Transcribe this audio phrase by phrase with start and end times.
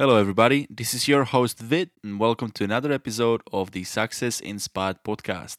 [0.00, 0.66] Hello, everybody.
[0.70, 5.58] This is your host, Vid, and welcome to another episode of the Success Inspired podcast.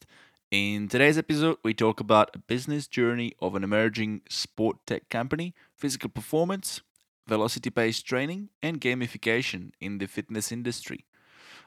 [0.49, 5.53] In today's episode, we talk about a business journey of an emerging sport tech company,
[5.75, 6.81] physical performance,
[7.27, 11.05] velocity based training, and gamification in the fitness industry.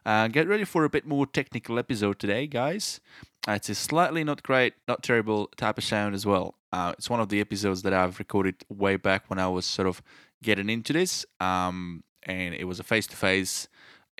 [0.04, 2.98] Uh, get ready for a bit more technical episode today, guys.
[3.46, 6.56] Uh, it's a slightly not great, not terrible type of sound as well.
[6.72, 9.86] Uh, it's one of the episodes that I've recorded way back when I was sort
[9.86, 10.02] of
[10.42, 11.24] getting into this.
[11.38, 13.68] Um, and it was a face to face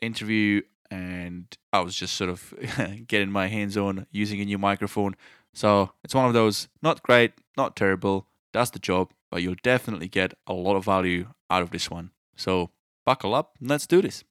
[0.00, 0.63] interview.
[0.90, 2.54] And I was just sort of
[3.07, 5.17] getting my hands on using a new microphone.
[5.53, 10.08] So it's one of those not great, not terrible, does the job, but you'll definitely
[10.08, 12.11] get a lot of value out of this one.
[12.36, 12.71] So
[13.04, 14.25] buckle up and let's do this.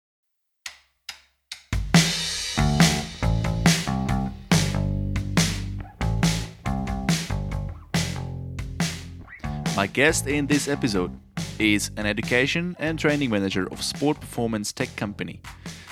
[9.76, 11.18] My guest in this episode
[11.59, 15.41] is an education and training manager of sport performance tech company.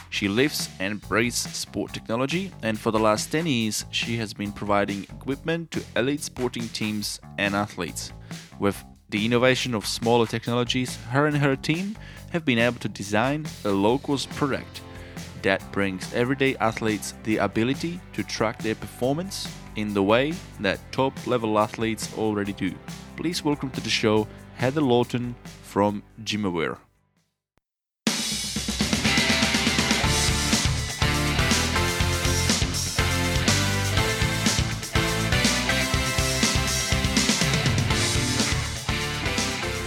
[0.09, 4.51] She lives and breathes sport technology, and for the last 10 years, she has been
[4.51, 8.11] providing equipment to elite sporting teams and athletes.
[8.59, 11.97] With the innovation of smaller technologies, her and her team
[12.31, 14.81] have been able to design a low cost product
[15.41, 21.25] that brings everyday athletes the ability to track their performance in the way that top
[21.25, 22.73] level athletes already do.
[23.15, 24.27] Please welcome to the show
[24.61, 26.77] Heather Lawton from GymAware.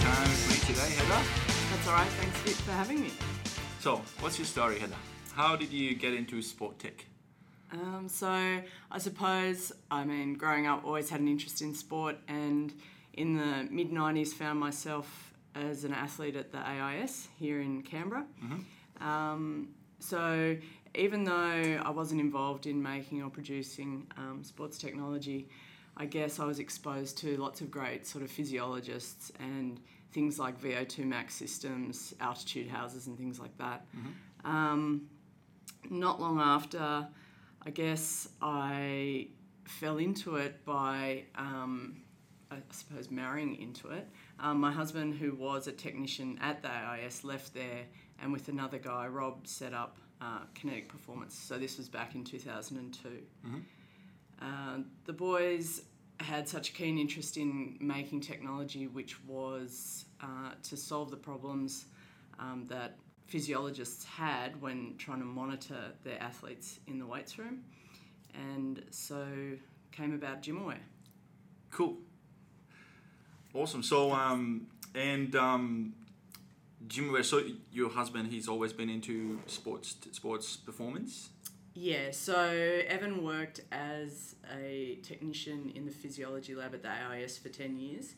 [0.01, 1.23] Time with me today, Heather.
[1.71, 2.05] That's all right.
[2.09, 3.11] Thanks for having me.
[3.79, 4.97] So, what's your story, Heather?
[5.31, 7.05] How did you get into sport tech?
[7.71, 12.73] Um, so I suppose I mean growing up always had an interest in sport, and
[13.15, 18.25] in the mid '90s found myself as an athlete at the AIS here in Canberra.
[19.01, 20.55] Um, so
[20.93, 25.49] even though I wasn't involved in making or producing um, sports technology,
[25.97, 29.79] I guess I was exposed to lots of great sort of physiologists and
[30.11, 33.85] things like VO2 max systems, altitude houses, and things like that.
[34.43, 35.09] Um,
[35.89, 37.07] not long after,
[37.65, 39.27] I guess I
[39.65, 41.97] fell into it by, um,
[42.51, 44.07] I suppose, marrying into it.
[44.39, 47.83] Um, my husband, who was a technician at the AIS, left there,
[48.21, 51.35] and with another guy, Rob, set up uh, Kinetic Performance.
[51.35, 53.09] So this was back in 2002.
[54.41, 55.81] Uh, the boys
[56.19, 61.85] had such a keen interest in making technology, which was uh, to solve the problems
[62.39, 67.63] um, that physiologists had when trying to monitor their athletes in the weights room,
[68.33, 69.25] and so
[69.91, 70.77] came about GymAware.
[71.71, 71.97] Cool.
[73.55, 73.83] Awesome.
[73.83, 75.93] So, um, and um,
[76.87, 81.29] Jim, so your husband, he's always been into sports, sports performance.
[81.73, 82.35] Yeah, so
[82.87, 88.15] Evan worked as a technician in the physiology lab at the AIS for 10 years.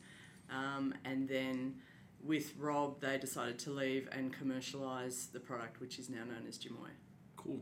[0.50, 1.76] Um, and then
[2.22, 6.58] with Rob, they decided to leave and commercialise the product, which is now known as
[6.58, 6.98] GymAware.
[7.36, 7.60] Cool.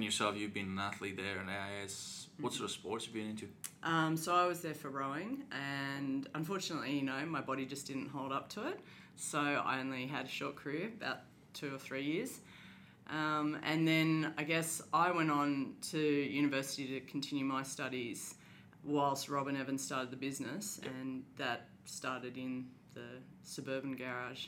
[0.00, 2.28] And yourself, you've been an athlete there in AIS.
[2.40, 3.48] What sort of sports have you been into?
[3.82, 8.08] Um, so I was there for rowing, and unfortunately, you know, my body just didn't
[8.08, 8.80] hold up to it.
[9.16, 11.18] So I only had a short career, about
[11.52, 12.40] two or three years.
[13.10, 18.36] Um, and then I guess I went on to university to continue my studies
[18.82, 24.46] whilst Robin Evans started the business, and that started in the suburban garage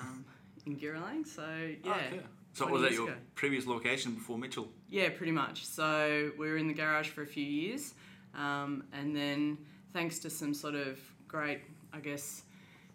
[0.00, 0.24] um,
[0.66, 1.26] in Giralang.
[1.26, 1.42] So
[1.82, 1.94] yeah.
[1.94, 2.20] Okay.
[2.54, 3.18] So 20 was that your ago.
[3.34, 4.68] previous location before Mitchell?
[4.88, 5.64] Yeah, pretty much.
[5.64, 7.94] So we were in the garage for a few years,
[8.34, 9.58] um, and then
[9.92, 10.98] thanks to some sort of
[11.28, 11.60] great,
[11.92, 12.42] I guess,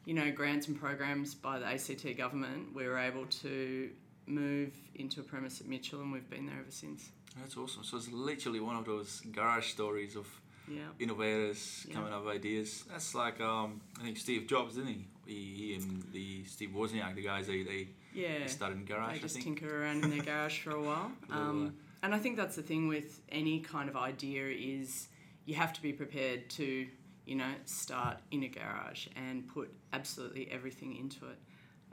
[0.06, 3.90] you know, grants and programs by the ACT government, we were able to
[4.26, 7.10] move into a premise at Mitchell, and we've been there ever since.
[7.40, 7.84] That's awesome.
[7.84, 10.28] So it's literally one of those garage stories of
[10.68, 10.82] Yeah.
[11.00, 11.96] innovators Yeah.
[11.96, 12.84] coming up with ideas.
[12.90, 15.06] That's like um, I think Steve Jobs, didn't he?
[15.26, 18.40] He, he and the Steve Wozniak, the guys they they, Yeah.
[18.40, 19.12] they started in garage.
[19.14, 21.12] they I just tinker around in their garage for a while.
[21.30, 25.08] Um, and I think that's the thing with any kind of idea is
[25.46, 26.88] you have to be prepared to,
[27.26, 31.38] you know, start in a garage and put absolutely everything into it.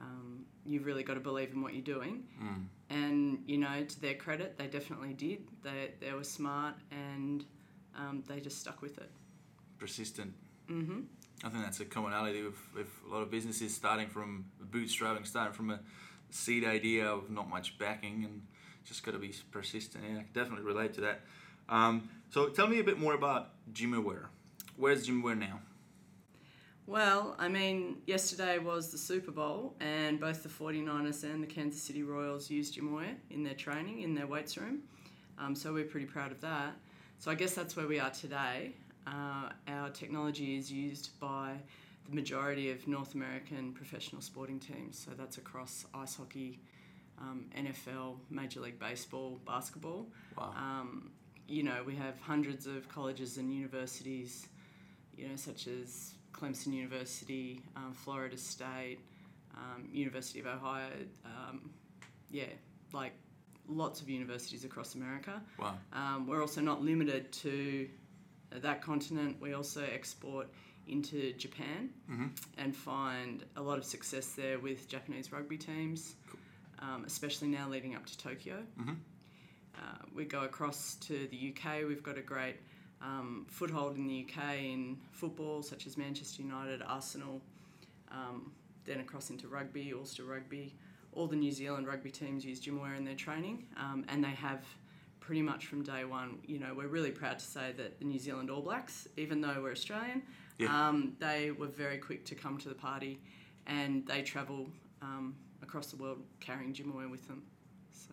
[0.00, 2.24] Um, you've really got to believe in what you're doing.
[2.42, 2.66] Mm.
[2.88, 5.46] And, you know, to their credit, they definitely did.
[5.62, 7.44] They, they were smart and
[7.96, 9.10] um, they just stuck with it.
[9.78, 10.32] Persistent.
[10.68, 11.00] hmm
[11.42, 15.54] I think that's a commonality with, with a lot of businesses starting from bootstrapping, starting
[15.54, 15.80] from a
[16.30, 18.42] seed idea of not much backing, and
[18.84, 20.04] just got to be persistent.
[20.08, 21.20] Yeah, I definitely relate to that.
[21.68, 24.26] Um, so tell me a bit more about GymAware.
[24.76, 25.60] Where's GymAware now?
[26.86, 31.80] Well, I mean, yesterday was the Super Bowl, and both the 49ers and the Kansas
[31.80, 34.80] City Royals used GymAware in their training, in their weights room.
[35.38, 36.74] Um, so we're pretty proud of that.
[37.18, 38.72] So I guess that's where we are today.
[39.06, 41.52] Uh, our technology is used by
[42.10, 44.98] the majority of North American professional sporting teams.
[44.98, 46.60] So that's across ice hockey,
[47.18, 50.06] um, NFL, Major League Baseball, basketball.
[50.36, 50.52] Wow.
[50.56, 51.12] Um,
[51.46, 54.48] you know, we have hundreds of colleges and universities,
[55.16, 58.98] you know, such as Clemson University, um, Florida State,
[59.56, 60.90] um, University of Ohio.
[61.24, 61.70] Um,
[62.30, 62.44] yeah,
[62.92, 63.12] like
[63.68, 65.40] lots of universities across America.
[65.58, 65.74] Wow.
[65.92, 67.88] Um, we're also not limited to
[68.50, 69.36] that continent.
[69.40, 70.48] We also export
[70.90, 72.26] into Japan Mm-hmm.
[72.58, 76.14] and find a lot of success there with Japanese rugby teams,
[76.80, 78.64] um, especially now leading up to Tokyo.
[78.78, 78.96] Mhm.
[79.76, 79.80] Uh,
[80.14, 81.84] we go across to the UK.
[81.86, 82.56] We've got a great
[83.02, 87.40] um, foothold in the UK in football, such as Manchester United, Arsenal,
[88.10, 88.52] um,
[88.84, 90.74] then across into rugby, Ulster Rugby.
[91.12, 94.64] All the New Zealand rugby teams use GymAware in their training, um, and they have
[95.18, 96.40] pretty much from day one.
[96.46, 99.60] You know, we're really proud to say that the New Zealand All Blacks, even though
[99.62, 100.22] we're Australian,
[100.60, 100.88] Yeah.
[100.88, 103.20] um, they were very quick to come to the party,
[103.66, 104.68] and they travel
[105.02, 107.42] um, across the world carrying GymAware with them.
[107.92, 108.12] So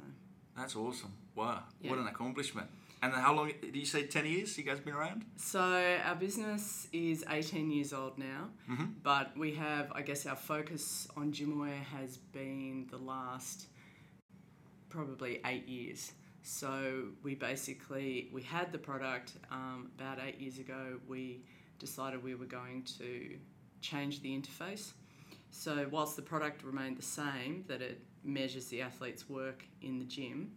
[0.56, 1.14] That's awesome.
[1.36, 1.64] Wow.
[1.82, 1.92] Yeah.
[1.92, 2.68] What an accomplishment.
[3.04, 5.24] And how long did you say 10 years you guys been around?
[5.36, 5.60] So
[6.04, 8.96] our business is 18 years old now, Mhm.
[9.04, 13.68] but we have, I guess, our focus on GymAware has been the last
[14.90, 16.14] probably eight years.
[16.42, 21.00] So we basically we had the product um, about eight years ago.
[21.08, 21.42] We
[21.80, 23.38] decided we were going to
[23.82, 24.92] change the interface.
[25.52, 30.06] So whilst the product remained the same, that it measures the athlete's work in the
[30.06, 30.52] gym,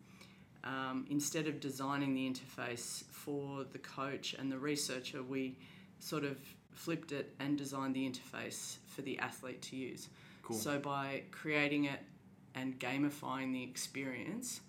[0.64, 5.56] um, instead of designing the interface for the coach and the researcher, we
[6.00, 6.36] sort of
[6.72, 10.08] flipped it and designed the interface for the athlete to use.
[10.42, 10.56] Cool.
[10.56, 12.00] So by creating it
[12.54, 14.60] and gamifying the experience,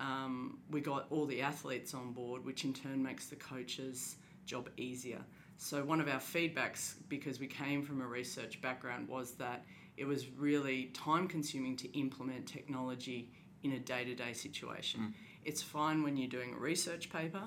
[0.00, 4.68] um, we got all the athletes on board, which in turn makes the coach's job
[4.76, 5.20] easier.
[5.58, 9.64] So one of our feedbacks, because we came from a research background, was that
[9.96, 13.30] it was really time consuming to implement technology
[13.62, 15.14] in a day to day situation.
[15.44, 17.42] It's fine when you're doing a research paper,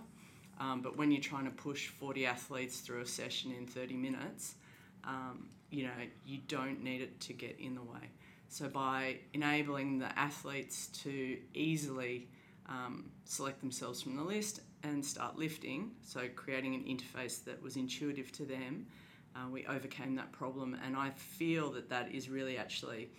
[0.59, 4.55] um, but when you're trying to push 40 athletes through a session in 30 minutes,
[5.03, 5.91] um, you know,
[6.25, 8.09] you don't need it to get in the way.
[8.49, 12.27] So by enabling the athletes to easily
[12.67, 17.75] um, select themselves from the list and start lifting, so creating an interface that was
[17.75, 18.87] intuitive to them,
[19.35, 20.77] uh, we overcame that problem.
[20.85, 23.09] And I feel that that is really actually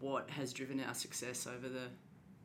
[0.00, 1.88] what has driven our success over the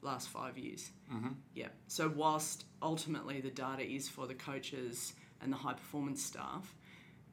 [0.01, 0.92] last five years.
[1.13, 1.30] Mm-hmm.
[1.56, 1.68] Yeah.
[1.88, 6.74] So whilst ultimately the data is for the coaches and the high performance staff,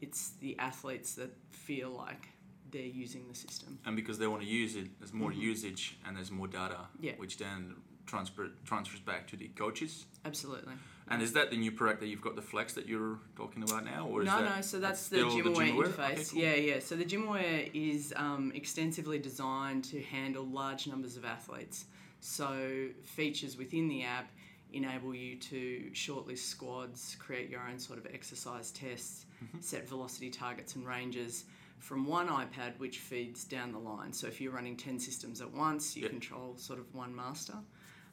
[0.00, 2.28] it's the athletes that feel like
[2.70, 3.78] they're using the system.
[3.84, 7.04] And because they want to use it, there's more usage and there's more data, Mm-hmm.
[7.04, 7.12] Yeah.
[7.18, 7.76] which then
[8.06, 10.06] transfer transfers back to the coaches.
[10.24, 10.72] Absolutely.
[11.12, 13.84] And is that the new product that you've got the Flex that you're talking about
[13.84, 14.62] now, or is no, that no.
[14.62, 15.86] So that's, the still GymAware GymAware?
[15.92, 16.12] interface.
[16.12, 16.40] Okay, cool.
[16.40, 16.78] Yeah, yeah.
[16.80, 21.84] So the GymAware is um, extensively designed to handle large numbers of athletes.
[22.20, 24.30] So features within the app
[24.72, 29.60] enable you to shortlist squads, create your own sort of exercise tests, Mm-hmm.
[29.60, 31.46] set velocity targets and ranges
[31.80, 34.12] from one iPad, which feeds down the line.
[34.12, 36.10] So if you're running ten systems at once, you Yeah.
[36.10, 37.54] control sort of one master.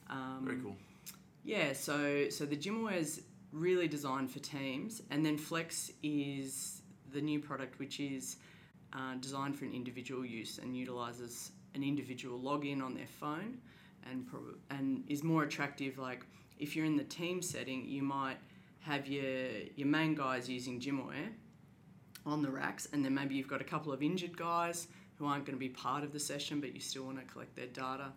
[0.10, 0.75] Um, Very cool.
[1.43, 6.81] Yeah, so so the GymAware is really designed for teams, and then Flex is
[7.12, 8.38] the new product which is
[8.93, 13.58] uh, designed for an individual use and utilizes an individual login on their phone,
[14.10, 15.98] and prob- and is more attractive.
[15.98, 16.25] Like
[16.60, 18.38] if you're in the team setting, you might
[18.81, 21.31] have your your main guys using GymAware
[22.25, 25.46] on the racks, and then maybe you've got a couple of injured guys who aren't
[25.46, 28.12] going to be part of the session, but you still want to collect their data,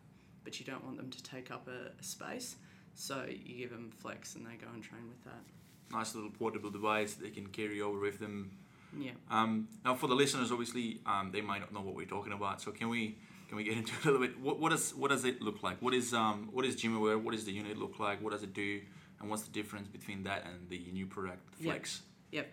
[0.45, 2.57] but you don't want them to take up a, a space.
[2.95, 5.43] So you give them flex, and they go and train with that.
[5.91, 8.51] Nice little portable device they can carry over with them.
[8.99, 9.13] Yeah.
[9.31, 12.61] Um, now, for the listeners, obviously, um, they might not know what we're talking about.
[12.61, 13.17] So, can we
[13.49, 14.41] can we get into it a little bit?
[14.41, 15.81] What, what does what does it look like?
[15.83, 17.21] What is um what is GymAware?
[17.21, 18.23] What does the unit look like?
[18.23, 18.81] What does it do?
[19.21, 21.73] And what's the difference between that and the new product Yep.
[21.73, 22.03] Flex?
[22.33, 22.53] Yep.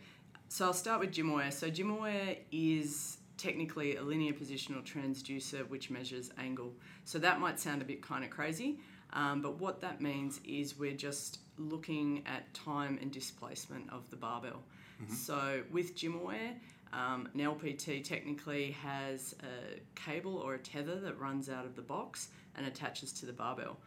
[0.50, 1.52] So I'll start with GymAware.
[1.52, 6.74] So GymAware is technically a linear positional transducer which measures angle.
[7.06, 8.80] So that might sound a bit kind of crazy,
[9.14, 14.16] um, but what that means is we're just looking at time and displacement of the
[14.16, 14.62] barbell.
[15.08, 16.56] So with GymAware,
[16.92, 21.82] um, an LPT technically has a cable or a tether that runs out of the
[21.82, 23.78] box and attaches to the barbell.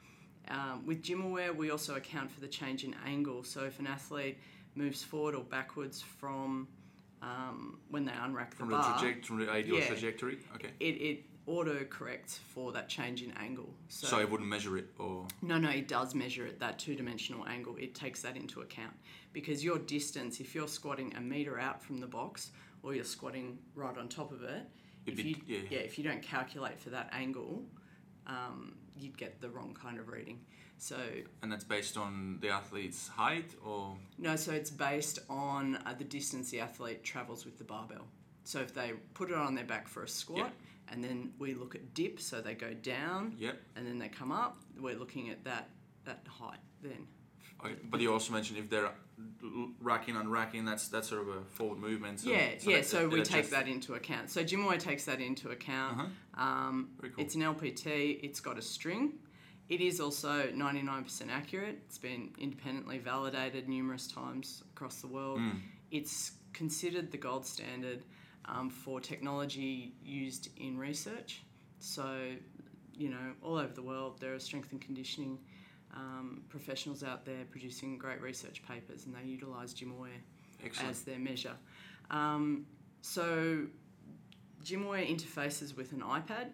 [0.49, 3.45] Um, with GymAware, we also account for the change in angle.
[3.45, 4.39] So if an athlete
[4.75, 6.67] moves forward or backwards from
[7.21, 9.87] um, when they unrack From the the bar, trajectory, from the ideal Yeah.
[9.89, 10.39] trajectory.
[10.55, 10.71] Okay.
[10.81, 13.69] it, it auto corrects for that change in angle.
[13.89, 16.95] So, So it wouldn't measure it, or no, no, it does measure it that two
[16.95, 17.77] dimensional angle.
[17.79, 18.93] It takes that into account
[19.33, 22.51] because your distance, if you're squatting a meter out from the box
[22.83, 24.63] or you're squatting right on top of it,
[25.07, 25.69] It'd if be- you yeah.
[25.71, 27.65] yeah if you don't calculate for that angle,
[28.27, 30.41] um, you'd get the wrong kind of reading.
[30.79, 30.97] So
[31.43, 36.05] and that's based on the athlete's height, or No, so it's based on uh, the
[36.05, 38.07] distance the athlete travels with the barbell.
[38.45, 40.53] So if they put it on their back for a squat, Yep.
[40.93, 43.59] And then we look at dip, so they go down, yep.
[43.77, 45.71] and then they come up, we're looking at that
[46.05, 47.07] that height then.
[47.65, 47.75] Okay.
[47.85, 48.91] But you also mentioned if they're
[49.81, 52.21] racking and racking, that's that's sort of a forward movement.
[52.21, 52.77] So, yeah, yeah.
[52.77, 54.31] that- so that we adjusts- take that into account.
[54.31, 56.01] So GymAware takes that into account.
[56.01, 56.43] Uh-huh.
[56.43, 57.11] Um, cool.
[57.17, 58.21] It's an LPT.
[58.23, 59.15] It's got a string.
[59.69, 61.79] It is also 99% accurate.
[61.87, 65.39] It's been independently validated numerous times across the world.
[65.39, 65.61] Mm.
[65.91, 68.05] It's considered the gold standard
[68.47, 71.43] um, for technology used in research.
[71.79, 72.33] So,
[72.95, 75.39] you know, all over the world, there are strength and conditioning
[75.95, 79.75] um, professionals out there producing great research papers, and they utilise
[80.65, 80.91] Excellent.
[80.91, 81.57] as their measure.
[82.11, 82.67] Um,
[83.03, 83.67] so,
[84.65, 86.49] GymAware interfaces with an iPad.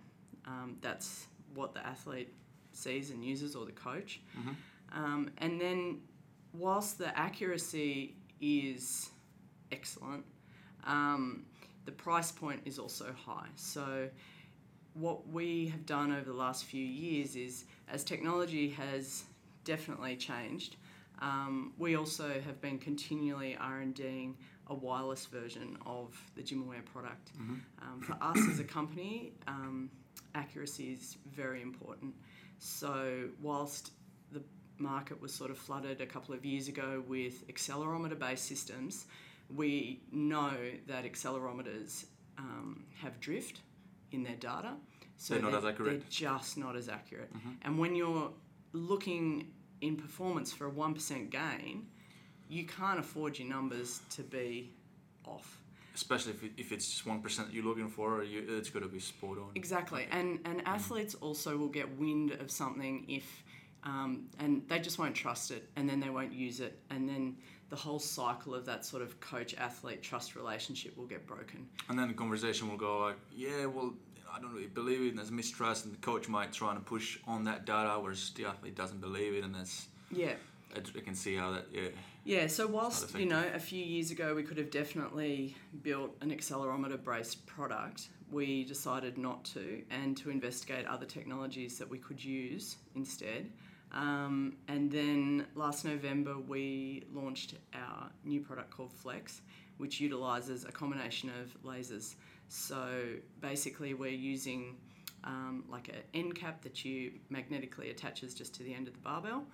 [0.47, 2.33] Um, that's what the athlete
[2.73, 4.21] sees and uses, or the coach.
[4.37, 4.57] Mhm.
[4.92, 6.00] Um, and then,
[6.52, 9.11] whilst the accuracy is
[9.71, 10.25] excellent,
[10.85, 11.45] um,
[11.88, 13.47] the price point is also high.
[13.57, 14.11] So,
[14.92, 19.25] what we have done over the last few years is, as technology has
[19.64, 20.76] definitely changed,
[21.23, 26.85] um, we also have been continually R and Ding a wireless version of the GymAware
[26.85, 27.30] product.
[27.80, 29.88] Um, for us as a company, um,
[30.35, 32.14] accuracy is very important.
[32.59, 33.92] So whilst
[34.30, 34.42] the
[34.76, 39.07] market was sort of flooded a couple of years ago with accelerometer-based systems,
[39.55, 40.52] we know
[40.87, 42.05] that accelerometers
[42.37, 43.61] um, have drift
[44.12, 44.75] in their data.
[45.17, 46.00] So They're not as accurate.
[46.00, 47.31] They're just not as accurate.
[47.62, 48.31] And when you're
[48.73, 49.49] looking
[49.81, 51.87] in performance for a 1% gain,
[52.49, 54.73] you can't afford your numbers to be
[55.25, 55.59] off.
[55.95, 58.88] Especially if, it, if it's just one percent you're looking for, you, it's got to
[58.88, 59.50] be spot on.
[59.57, 63.43] Exactly, and and athletes also will get wind of something if,
[63.83, 67.37] um, and they just won't trust it, and then they won't use it, and then
[67.70, 71.66] the whole cycle of that sort of coach athlete trust relationship will get broken.
[71.88, 73.92] And then the conversation will go like, yeah, well,
[74.32, 77.18] I don't really believe it, and there's mistrust, and the coach might try to push
[77.26, 80.34] on that data, whereas the athlete doesn't believe it, and that's Yeah,
[80.75, 81.88] I I can see how that, yeah.
[82.25, 82.46] yeah.
[82.46, 87.02] So whilst you know a few years ago we could have definitely built an accelerometer
[87.02, 92.76] based product, we decided not to, and to investigate other technologies that we could use
[92.94, 93.50] instead.
[93.92, 99.40] Um, and then last November, we launched our new product called Flex,
[99.78, 102.14] which utilizes a combination of lasers.
[102.49, 103.04] So
[103.40, 104.76] basically, we're using
[105.25, 109.00] um, like an end cap that you magnetically attaches just to the end of the
[109.00, 109.45] barbell,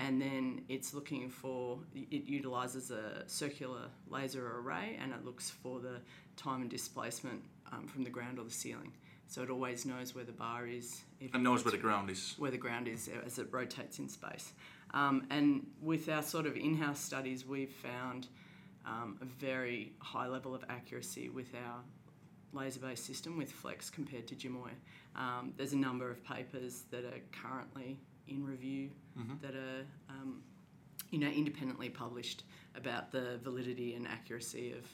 [0.00, 5.80] and then it's looking for it utilizes a circular laser array, and it looks for
[5.80, 6.00] the
[6.36, 8.92] time and displacement um, from the ground or the ceiling.
[9.34, 11.02] So it always knows where the bar is.
[11.32, 12.36] And knows where the ground is.
[12.38, 14.52] where the ground is as it rotates in space.
[14.92, 18.28] Um, and with our sort of in house studies, we've found
[18.86, 21.80] um, a very high level of accuracy with our
[22.52, 24.78] laser based system with Flex compared to GymAware.
[25.16, 27.98] Um, there's a number of papers that are currently
[28.28, 28.90] in review
[29.42, 30.44] that are um,
[31.10, 32.44] you know independently published
[32.76, 34.86] about the validity and accuracy of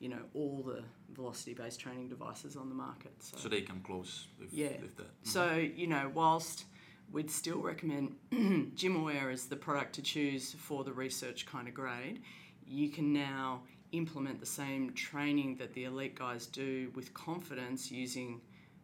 [0.00, 0.82] you know all the
[1.14, 3.12] velocity based training devices on the market.
[3.20, 4.80] So they come close with, Yeah.
[4.80, 5.10] with that.
[5.22, 6.64] So, you know, whilst
[7.10, 12.22] we'd still recommend GymAware as the product to choose for the research kind of grade,
[12.66, 13.62] you can now
[13.92, 18.40] implement the same training that the elite guys do with confidence using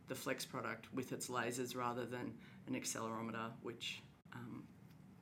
[0.08, 2.32] the Flex product with its lasers rather than
[2.66, 4.02] an accelerometer, which,
[4.32, 4.64] um,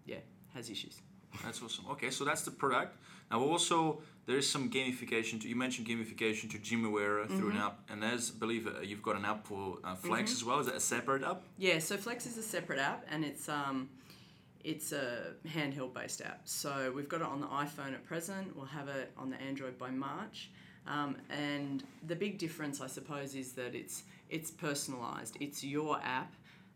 [0.07, 0.19] yeah,
[0.55, 1.01] has issues.
[1.45, 1.87] That's awesome.
[1.93, 2.97] Okay, so that's the product.
[3.31, 5.41] Now also there is some gamification.
[5.41, 7.57] To, you mentioned gamification to GymAware through Mm-hmm.
[7.57, 10.45] an app, and there's I believe uh, you've got an app for uh, Flex as
[10.45, 10.61] well.
[10.61, 11.43] Is that a separate app?
[11.59, 13.89] Yeah, so Flex is a separate app and it's um,
[14.65, 16.43] it's a handheld based app.
[16.45, 18.55] So we've got it on the iPhone at present.
[18.57, 20.51] We'll have it on the Android by March.
[20.87, 25.33] Um, and the big difference, I suppose, is that it's it's personalised.
[25.41, 26.35] It's your app.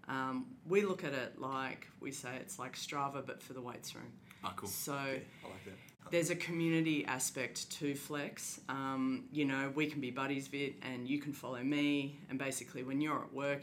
[0.09, 3.95] Um, we look at it like we say it's like Strava, but for the weights
[3.95, 4.13] room.
[4.47, 4.69] Ah, cool.
[4.69, 5.13] So I
[5.45, 6.11] like that.
[6.11, 8.61] there's a community aspect to Flex.
[8.69, 12.19] Um, you know, we can be buddies Vid, and you can follow me.
[12.31, 13.63] And basically, when you're at work,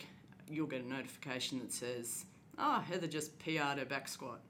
[0.50, 2.25] you'll get a notification that says,
[2.58, 4.42] "Oh, Heather just PR'd her back squat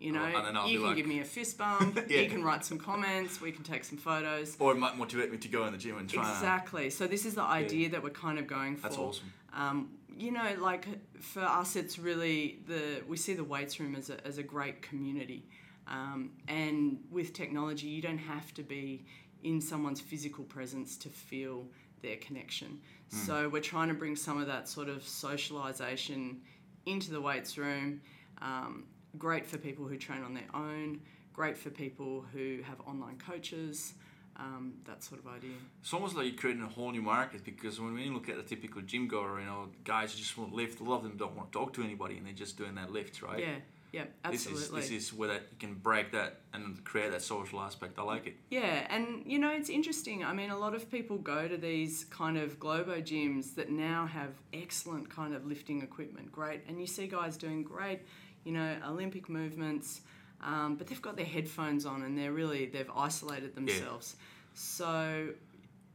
[0.00, 1.98] You know, and you can like- give me a fist bump.
[2.08, 2.20] Yeah.
[2.22, 3.40] You can write some comments.
[3.40, 4.56] We can take some photos.
[4.58, 6.28] Or it might motivate me to go in the gym and try.
[6.32, 6.90] Exactly.
[6.90, 8.82] So this is the idea that we're kind of going for.
[8.82, 9.32] That's awesome.
[9.54, 10.86] Um, you know, like
[11.20, 14.82] for us, it's really the we see the weights room as a, as a great
[14.82, 15.46] community,
[15.86, 19.04] um, and with technology, you don't have to be
[19.42, 21.66] in someone's physical presence to feel
[22.02, 22.80] their connection.
[23.08, 26.40] So we're trying to bring some of that sort of socialization
[26.86, 28.00] into the weights room.
[28.40, 28.84] Um,
[29.18, 31.00] great for people who train on their own.
[31.34, 33.92] Great for people who have online coaches.
[34.36, 35.50] Um, that sort of idea.
[35.82, 38.42] It's almost like you're creating a whole new market because when we look at a
[38.42, 40.80] typical gym goer, you know, guys who just want to lift.
[40.80, 42.90] A lot of them don't want to talk to anybody, and they're just doing that
[42.90, 43.40] lift, right?
[43.40, 43.56] Yeah.
[43.92, 44.04] Yeah.
[44.24, 44.60] Absolutely.
[44.60, 47.98] This is this is where that you can break that and create that social aspect.
[47.98, 48.36] I like it.
[48.50, 50.24] Yeah, and you know, it's interesting.
[50.24, 54.06] I mean, a lot of people go to these kind of Globo gyms that now
[54.06, 58.00] have excellent kind of lifting equipment, great, and you see guys doing great,
[58.44, 60.00] you know, Olympic movements,
[60.42, 64.16] um, but they've got their headphones on and they're really, they've isolated themselves.
[64.54, 65.28] So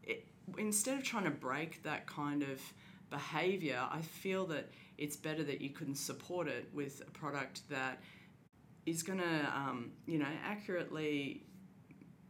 [0.04, 0.26] it,
[0.58, 2.62] instead of trying to break that kind of
[3.10, 8.02] behavior, I feel that it's better that you can support it with a product that
[8.86, 11.44] is going to, um, you know, accurately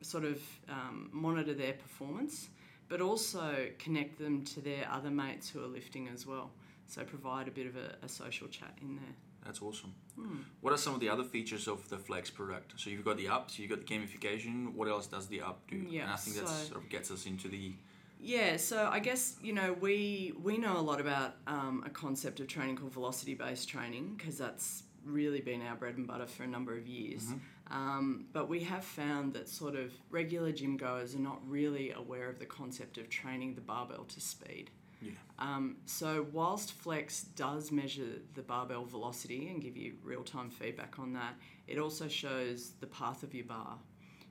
[0.01, 2.49] sort of um, monitor their performance,
[2.89, 6.51] but also connect them to their other mates who are lifting as well.
[6.87, 9.15] So provide a bit of a, a social chat in there.
[9.45, 9.93] That's awesome.
[10.15, 10.39] Hmm.
[10.61, 12.73] What are some of the other features of the Flex product?
[12.77, 14.73] So you've got the app, so you've got the gamification.
[14.73, 15.77] What else does the app do?
[15.77, 17.73] Yeah, and I think that so- sort of gets us into the
[18.19, 22.39] Yeah, so I guess you know we we know a lot about um, a concept
[22.39, 26.43] of training called velocity based training because that's really been our bread and butter for
[26.43, 27.23] a number of years.
[27.69, 32.29] Um, but we have found that sort of regular gym goers are not really aware
[32.29, 34.69] of the concept of training the barbell to speed.
[35.01, 35.11] yeah.
[35.39, 40.97] Um, so whilst Flex does measure the barbell velocity and give you real time feedback
[40.97, 41.35] on that,
[41.67, 43.77] it also shows the path of your bar.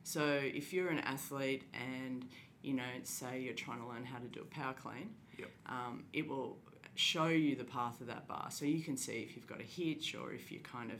[0.02, 2.26] So if you're an athlete and
[2.66, 5.50] you know, say you're trying to learn how to do a power clean, Yep.
[5.66, 6.58] um, it will
[6.96, 8.49] show you the path of that bar.
[8.50, 10.99] So you can see if you've got a hitch or if you're kind of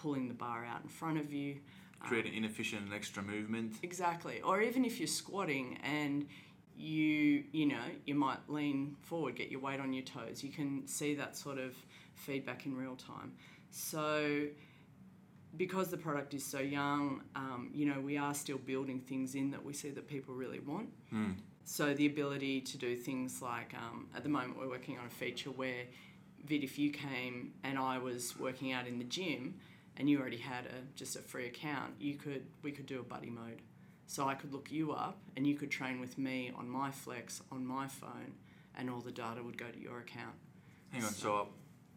[0.00, 1.56] pulling the bar out in front of you.
[2.00, 3.72] create an inefficient and extra movement.
[3.82, 4.40] Exactly.
[4.42, 6.28] Or even if you're squatting and
[6.76, 10.44] you you know you might lean forward, get your weight on your toes.
[10.44, 11.74] You can see that sort of
[12.14, 13.32] feedback in real time.
[13.72, 14.46] So
[15.56, 19.50] because the product is so young, um, you know we are still building things in
[19.50, 20.88] that we see that people really want.
[21.10, 21.32] Hmm.
[21.64, 25.10] So the ability to do things like um, at the moment we're working on a
[25.10, 25.84] feature where
[26.46, 29.56] Vid, if you came and I was working out in the gym
[29.96, 33.02] and you already had a just a free account, you could we could do a
[33.02, 33.60] buddy mode.
[34.06, 37.42] So I could look you up and you could train with me on my flex
[37.52, 38.34] on my phone
[38.74, 40.34] and all the data would go to your account.
[40.90, 41.44] Hang on, so uh,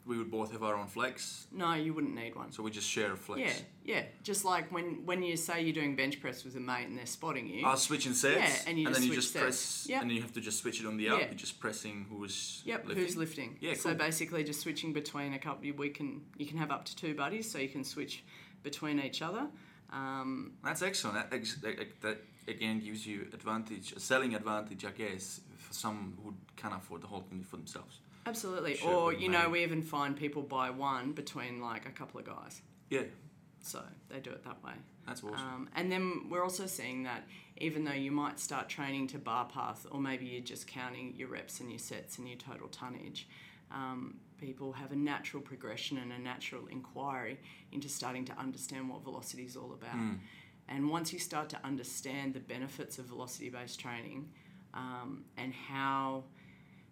[0.06, 2.52] we would both have our own flex, No, you wouldn't need one.
[2.52, 3.42] so we just share a flex.
[3.42, 3.54] Yeah,
[3.98, 4.04] yeah.
[4.24, 7.06] Just like when when you say you're doing bench press with a mate and they're
[7.06, 7.66] spotting you.
[7.66, 9.42] I'll switch in sets, Yeah, and you just then you just sets.
[9.44, 10.02] press, Yep.
[10.02, 11.20] and then you have to just switch it on the app.
[11.20, 11.26] Yeah.
[11.28, 13.04] You're just pressing who's Yep, lifting.
[13.06, 13.58] who's lifting?
[13.62, 15.72] Yeah, So basically, just switching between a couple.
[15.74, 18.24] We can you can have up to two buddies, so you can switch
[18.64, 19.48] between each other.
[19.92, 21.16] Um, That's excellent.
[21.30, 26.18] That, ex- that, that again gives you advantage, a selling advantage, I guess, for some
[26.24, 28.00] who can't afford the whole thing for themselves.
[28.26, 28.76] Absolutely.
[28.76, 32.26] Sure, or you know, we even find people buy one between like a couple of
[32.26, 33.04] guys, Yeah,
[33.62, 34.74] so they do it that way.
[35.08, 35.36] that's awesome.
[35.36, 37.24] Um, and then we're also seeing that
[37.58, 41.28] even though you might start training to bar path, or maybe you're just counting your
[41.28, 43.28] reps and your sets and your total tonnage,
[43.72, 47.40] um, people have a natural progression and a natural inquiry
[47.72, 49.94] into starting to understand what velocity is all about.
[49.94, 50.14] Hmm.
[50.68, 54.30] And once you start to understand the benefits of velocity based training
[54.74, 56.24] um, and how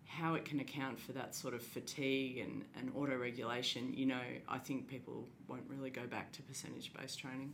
[0.09, 4.19] how it can account for that sort of fatigue and, and auto regulation, you know,
[4.47, 7.53] I think people won't really go back to percentage based training.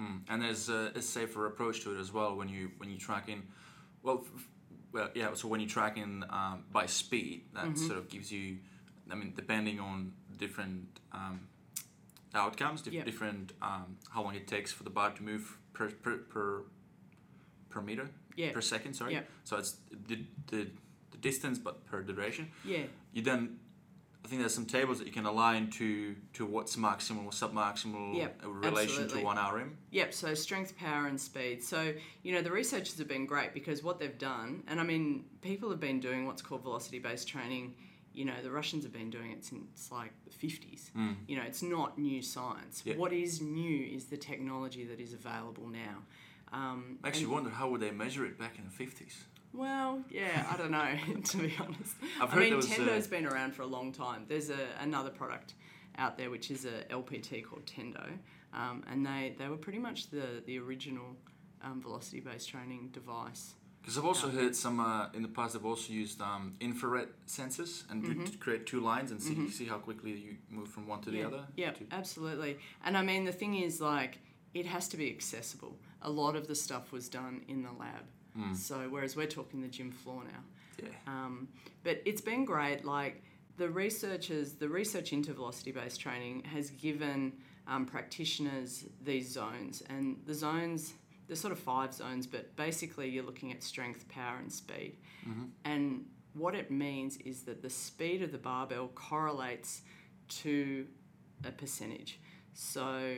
[0.00, 0.20] Mm.
[0.30, 3.28] And there's a, a safer approach to it as well when you when you track
[3.28, 3.42] in,
[4.02, 4.48] well, f-
[4.92, 5.34] well yeah.
[5.34, 7.86] So when you track in um, by speed, that Mm-hmm.
[7.86, 8.56] sort of gives you,
[9.10, 11.48] I mean, depending on different um,
[12.34, 13.04] outcomes, dif- Yep.
[13.04, 16.62] different um, how long it takes for the bar to move per per per,
[17.68, 18.52] per meter Yeah.
[18.52, 18.94] per second.
[18.94, 19.12] Sorry.
[19.12, 19.28] Yep.
[19.44, 19.76] So it's
[20.08, 20.89] the, the the
[21.20, 22.50] distance, but per duration.
[22.64, 23.58] Yeah, You then.
[24.22, 28.14] I think there's some tables that you can align to to what's maximal or submaximal
[28.16, 29.20] Yep, in relation absolutely.
[29.20, 29.78] to one RM.
[29.92, 31.62] Yep, so strength, power, and speed.
[31.64, 35.24] So, you know, the researchers have been great because what they've done, and I mean,
[35.40, 37.74] people have been doing what's called velocity based training.
[38.12, 40.90] You know, the Russians have been doing it since like the 50s.
[41.26, 42.82] You know, it's not new science.
[42.84, 42.96] Yeah.
[42.96, 46.02] What is new is the technology that is available now.
[46.52, 49.24] Um, I actually wonder how would they measure it back in the fifties.
[49.52, 51.96] Well, yeah, I don't know, to be honest.
[52.20, 54.24] I've I mean, Tendo's uh, been around for a long time.
[54.28, 55.54] There's a, another product
[55.98, 58.06] out there, which is a LPT called Tendo,
[58.54, 61.16] um, and they, they were pretty much the the original
[61.62, 63.54] um, velocity based training device.
[63.80, 65.54] Because I've also heard some uh, in the past.
[65.54, 69.78] They've also used um, infrared sensors and to create two lines and see see how
[69.78, 71.44] quickly you move from one to the other.
[71.56, 72.58] Yeah, to- absolutely.
[72.84, 74.18] And I mean, the thing is, like,
[74.52, 75.78] it has to be accessible.
[76.02, 78.04] A lot of the stuff was done in the lab.
[78.36, 78.54] Hmm.
[78.54, 80.40] So, whereas we're talking the gym floor now.
[80.82, 80.88] yeah.
[81.06, 81.48] Um,
[81.82, 82.84] but it's been great.
[82.84, 83.22] Like,
[83.56, 87.32] the researchers, the research into velocity based training has given
[87.66, 89.82] um, practitioners these zones.
[89.90, 90.94] And the zones,
[91.26, 94.96] there's sort of five zones, but basically you're looking at strength, power, and speed.
[95.64, 99.82] And what it means is that the speed of the barbell correlates
[100.40, 100.86] to
[101.44, 102.18] a percentage.
[102.54, 103.16] So,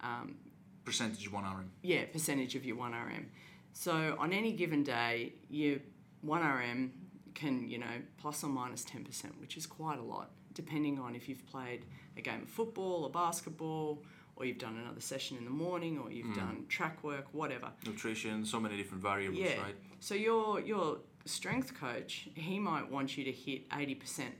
[0.00, 0.36] um,
[0.84, 1.70] Percentage one RM.
[1.82, 3.26] yeah, percentage of your 1RM.
[3.72, 5.78] So on any given day, your
[6.24, 6.90] 1RM
[7.34, 11.28] can, you know, plus or minus 10%, which is quite a lot, depending on if
[11.28, 14.04] you've played a game of football or basketball,
[14.36, 16.36] or you've done another session in the morning, or you've mm.
[16.36, 17.70] done track work, whatever.
[17.86, 19.60] Nutrition, so many different variables, Yeah.
[19.60, 19.76] right?
[20.00, 24.32] So your your strength coach, he might want you to hit 80%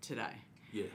[0.00, 0.36] today
[0.72, 0.86] Yeah.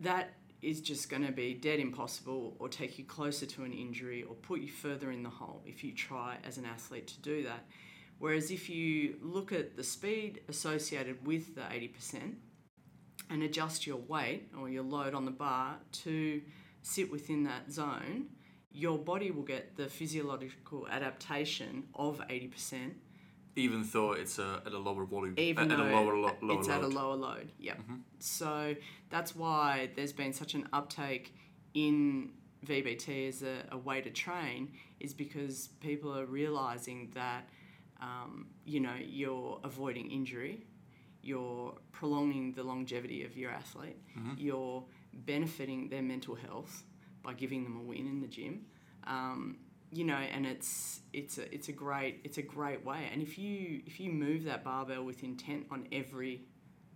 [0.00, 4.22] that is just going to be dead impossible or take you closer to an injury
[4.22, 7.42] or put you further in the hole if you try as an athlete to do
[7.42, 7.66] that.
[8.18, 12.34] Whereas if you look at the speed associated with the 80%
[13.28, 16.40] and adjust your weight or your load on the bar to
[16.82, 18.26] sit within that zone,
[18.70, 22.92] your body will get the physiological adaptation of 80%
[23.54, 26.58] Even though it's uh, at a lower volume, even at, though a lower, lo- lower
[26.58, 26.76] it's load.
[26.78, 27.52] at a lower load.
[27.58, 27.80] Yep.
[28.18, 28.74] So
[29.10, 31.34] that's why there's been such an uptake
[31.74, 32.30] in
[32.66, 37.48] VBT as a, a way to train, is because people are realizing that
[38.00, 40.64] um, you know you're avoiding injury,
[41.22, 43.98] you're prolonging the longevity of your athlete,
[44.36, 46.84] you're benefiting their mental health
[47.22, 48.64] by giving them a win in the gym.
[49.06, 49.58] Um,
[49.92, 53.08] you know, and it's it's a it's a great it's a great way.
[53.12, 56.42] And if you if you move that barbell with intent on every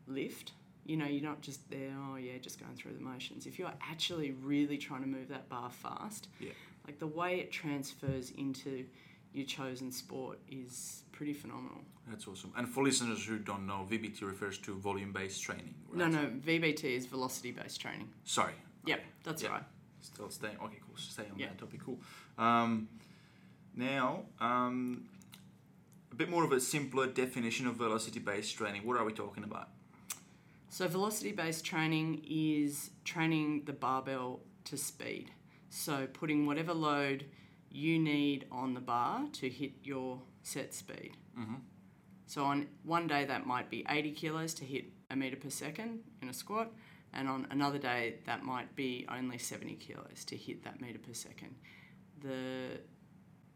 [0.06, 0.52] lift,
[0.84, 3.46] you know, you're not just there, oh yeah, just going through the motions.
[3.46, 6.50] If you're actually really trying to move that bar fast, Yeah.
[6.86, 8.86] like the way it transfers into
[9.32, 11.84] your chosen sport is pretty phenomenal.
[12.08, 12.52] That's awesome.
[12.56, 15.74] And for listeners who don't know, VBT refers to volume-based training.
[15.88, 15.98] Right?
[15.98, 18.08] No, no, VBT is velocity based training.
[18.24, 18.54] Sorry.
[18.86, 19.08] Yep, Okay.
[19.24, 19.48] that's Yeah.
[19.50, 19.64] right.
[20.00, 20.56] Still staying.
[20.58, 20.96] Okay, cool.
[20.96, 21.48] Stay on Yeah.
[21.48, 21.80] that topic.
[21.80, 22.00] Cool.
[22.38, 22.88] Um,
[23.74, 25.08] now, um,
[26.10, 28.86] a bit more of a simpler definition of velocity-based training.
[28.86, 29.68] What are we talking about?
[30.70, 35.30] So, velocity based training is training the barbell to speed.
[35.70, 37.26] So, putting whatever load
[37.70, 41.12] you need on the bar to hit your set speed.
[41.38, 41.56] Mm-hmm.
[42.26, 46.00] So, on one day, that might be 80 kilos to hit a meter per second
[46.20, 46.72] in a squat,
[47.12, 51.12] and on another day, that might be only 70 kilos to hit that meter per
[51.12, 51.54] second.
[52.26, 52.80] The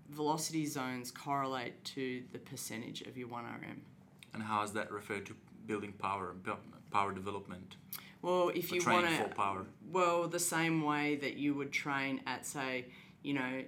[0.08, 3.78] velocity zones correlate to the percentage of your 1RM.
[4.34, 5.34] And how is that referred to
[5.66, 6.56] building power and
[6.90, 7.76] power development?
[8.22, 9.66] Well, if you want for power.
[9.90, 12.86] well, the same way that you would train at, say,
[13.22, 13.64] you know,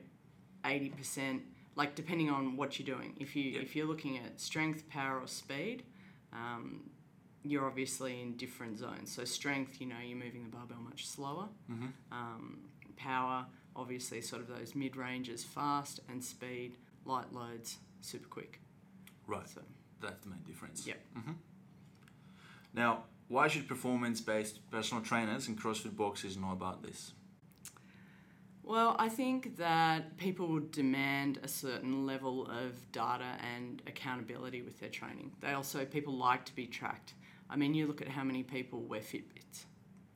[0.65, 1.43] eighty percent,
[1.75, 3.15] like depending on what you're doing.
[3.19, 3.61] If you Yeah.
[3.61, 5.85] if you're looking at strength, power, or speed,
[6.33, 6.91] um,
[7.43, 9.11] you're obviously in different zones.
[9.11, 11.49] So strength, you know, you're moving the barbell much slower.
[11.71, 11.87] Mm-hmm.
[12.12, 12.59] Um,
[12.97, 18.61] power, obviously, sort of those mid ranges, fast, and speed, light loads, super quick.
[19.26, 19.48] Right.
[19.48, 19.62] So
[20.00, 20.87] That's the main difference.
[20.87, 21.00] Yep.
[21.14, 21.32] hmm
[22.74, 27.12] Now, why should performance-based personal trainers and CrossFit boxes know about this?
[28.64, 34.78] Well, I think that people would demand a certain level of data and accountability with
[34.78, 35.32] their training.
[35.40, 37.14] They also, people like to be tracked.
[37.50, 39.64] I mean, you look at how many people wear Fitbits.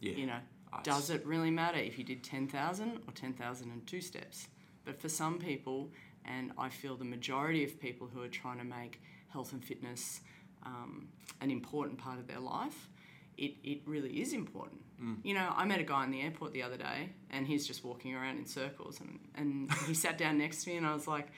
[0.01, 0.13] Yeah.
[0.13, 0.39] You know,
[0.85, 4.49] Does it really matter if you did 10,000 or 10,002 steps?
[4.85, 5.91] But for some people,
[6.25, 10.21] and I feel the majority of people who are trying to make health and fitness
[10.65, 11.09] um,
[11.41, 12.89] an important part of their life,
[13.37, 14.81] it, it really is important.
[15.25, 17.85] You know, I met a guy in the airport the other day and he's just
[17.85, 21.07] walking around in circles and, and he sat down next to me and I was
[21.07, 21.29] like,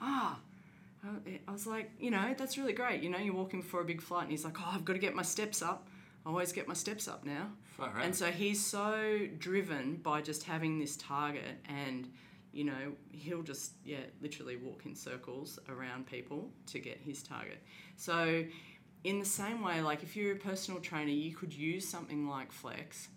[0.00, 0.38] ah,
[1.04, 3.02] I- I was like, you know, that's really great.
[3.02, 4.98] You know, you're walking for a big flight and he's like, oh, I've got to
[5.00, 5.88] get my steps up.
[6.28, 7.46] I always get my steps up now.
[8.04, 12.08] And so he's so driven by just having this target and
[12.52, 17.62] you know, he'll just yeah, literally walk in circles around people to get his target.
[17.96, 18.44] So
[19.04, 22.52] in the same way, like if you're a personal trainer, you could use something like
[22.52, 23.08] Flex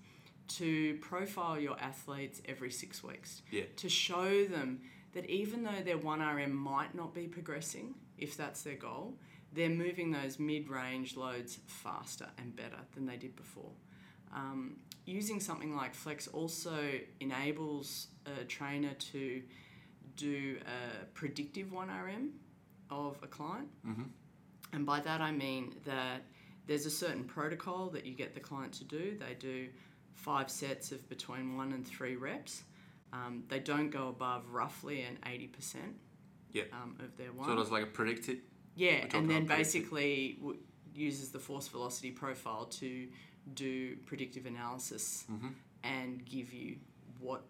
[0.60, 3.64] to profile your athletes every six weeks Yeah.
[3.78, 4.82] to show them
[5.14, 9.16] that even though their 1RM might not be progressing, if that's their goal,
[9.54, 13.72] they're moving those mid range loads faster and better than they did before.
[14.34, 16.78] um, using something like Flex also
[17.20, 19.42] enables a trainer to
[20.16, 22.30] do a predictive 1RM
[22.90, 23.68] of a client.
[23.86, 24.04] Mm-hmm.
[24.74, 26.22] And by that I mean that
[26.68, 29.18] there's a certain protocol that you get the client to do.
[29.20, 29.70] They do
[30.14, 32.64] five sets of between one and three reps.
[33.12, 35.76] Um, they don't go above roughly an 80%
[36.54, 36.64] Yeah.
[36.72, 37.48] um, of their one.
[37.48, 38.38] So it was like a predicted.
[38.76, 40.60] Yeah, and then basically w-
[40.96, 43.08] uses the force velocity profile to
[43.54, 45.48] do predictive analysis Mm-hmm.
[45.84, 46.78] and give you
[47.20, 47.44] what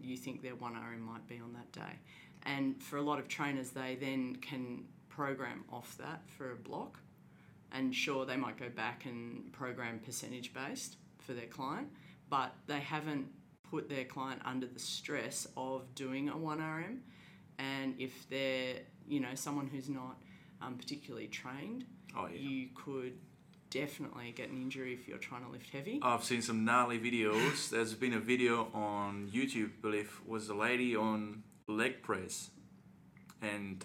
[0.00, 1.98] you think their 1RM might be on that day.
[2.42, 6.98] And for a lot of trainers, they then can program off that for a block.
[7.72, 11.88] And sure, they might go back and program percentage based for their client,
[12.28, 13.28] but they haven't
[13.70, 16.98] put their client under the stress of doing a 1RM.
[17.58, 20.16] And if they're, you know, someone who's not
[20.62, 21.84] um, particularly trained,
[22.16, 22.38] Oh yeah.
[22.38, 23.14] you could
[23.70, 25.98] definitely get an injury if you're trying to lift heavy.
[26.02, 27.68] I've seen some gnarly videos.
[27.70, 32.50] There's been a video on YouTube, I believe, was a lady on leg press,
[33.42, 33.84] and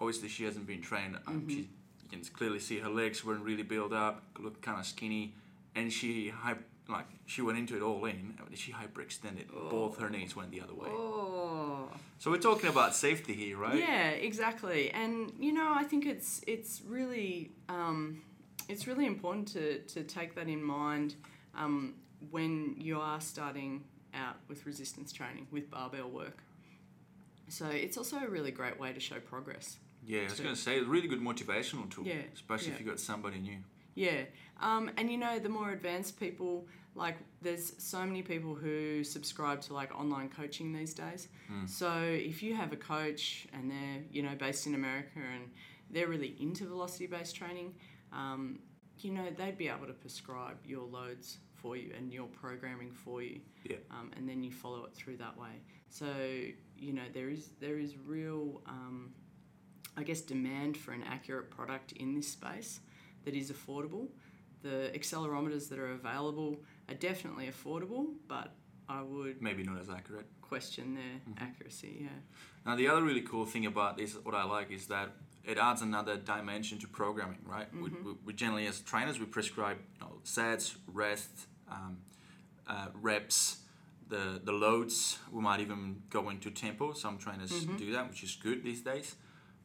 [0.00, 1.18] obviously she hasn't been trained.
[1.26, 4.86] Um, she, you can clearly see her legs weren't really built up, looked kind of
[4.86, 5.34] skinny,
[5.74, 8.34] and she hype like she went into it all in.
[8.54, 9.48] She hyperextended.
[9.70, 10.88] Both her knees went the other way.
[10.88, 11.88] Oh.
[12.18, 13.78] So we're talking about safety here, right?
[13.78, 14.90] Yeah, exactly.
[14.90, 18.22] And you know, I think it's it's really um,
[18.68, 21.14] it's really important to, to take that in mind
[21.56, 21.94] um,
[22.30, 26.42] when you are starting out with resistance training with barbell work.
[27.48, 29.78] So it's also a really great way to show progress.
[30.04, 32.88] Yeah, I was going to say, a really good motivational tool, Yeah, especially if you've
[32.88, 33.58] got somebody new.
[33.94, 34.22] Yeah,
[34.60, 39.60] um, and you know, the more advanced people, like there's so many people who subscribe
[39.62, 41.28] to like online coaching these days.
[41.66, 45.50] So if you have a coach and they're you know based in America and
[45.90, 47.74] they're really into velocity based training,
[48.12, 48.58] um,
[48.98, 53.22] you know they'd be able to prescribe your loads for you and your programming for
[53.22, 53.76] you, Yeah.
[53.90, 55.60] um, and then you follow it through that way.
[55.90, 56.06] So
[56.78, 59.12] you know there is there is real, um,
[59.96, 62.80] I guess, demand for an accurate product in this space
[63.24, 64.08] that is affordable.
[64.62, 66.56] The accelerometers that are available
[66.88, 68.52] are definitely affordable, but
[68.88, 70.26] I would Maybe not as accurate.
[70.40, 71.42] question their Mm-hmm.
[71.44, 71.98] accuracy.
[72.02, 72.08] Yeah.
[72.66, 75.10] Now, the other really cool thing about this, what I like, is that
[75.44, 77.66] it adds another dimension to programming, right?
[77.74, 81.30] We, we, we generally, as trainers, we prescribe you know, sets, rest,
[81.68, 81.98] um,
[82.68, 83.58] uh, reps,
[84.08, 85.18] the, the loads.
[85.32, 86.92] We might even go into tempo.
[86.92, 89.16] Some trainers do that, which is good these days.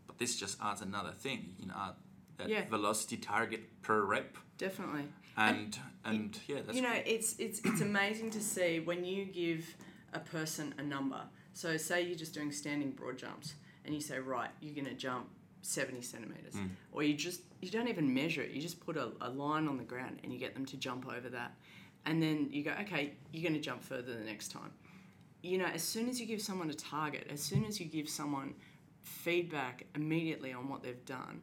[0.07, 1.53] But this just adds another thing.
[1.59, 1.93] You can add
[2.37, 2.65] that Yeah.
[2.65, 4.37] velocity target per rep.
[4.57, 5.05] Definitely.
[5.35, 7.01] And, and, yeah, that's you know, cool.
[7.05, 9.75] it's it's it's amazing to see when you give
[10.13, 11.21] a person a number.
[11.53, 13.53] So say you're just doing standing broad jumps,
[13.85, 15.29] and you say, right, you're going to jump
[15.61, 16.69] 70 centimeters, Mm.
[16.91, 18.49] or you just you don't even measure it.
[18.51, 21.07] You just put a, a line on the ground, and you get them to jump
[21.07, 21.53] over that,
[22.05, 24.71] and then you go, okay, you're going to jump further the next time.
[25.43, 28.09] You know, as soon as you give someone a target, as soon as you give
[28.09, 28.55] someone
[29.03, 31.41] feedback immediately on what they've done,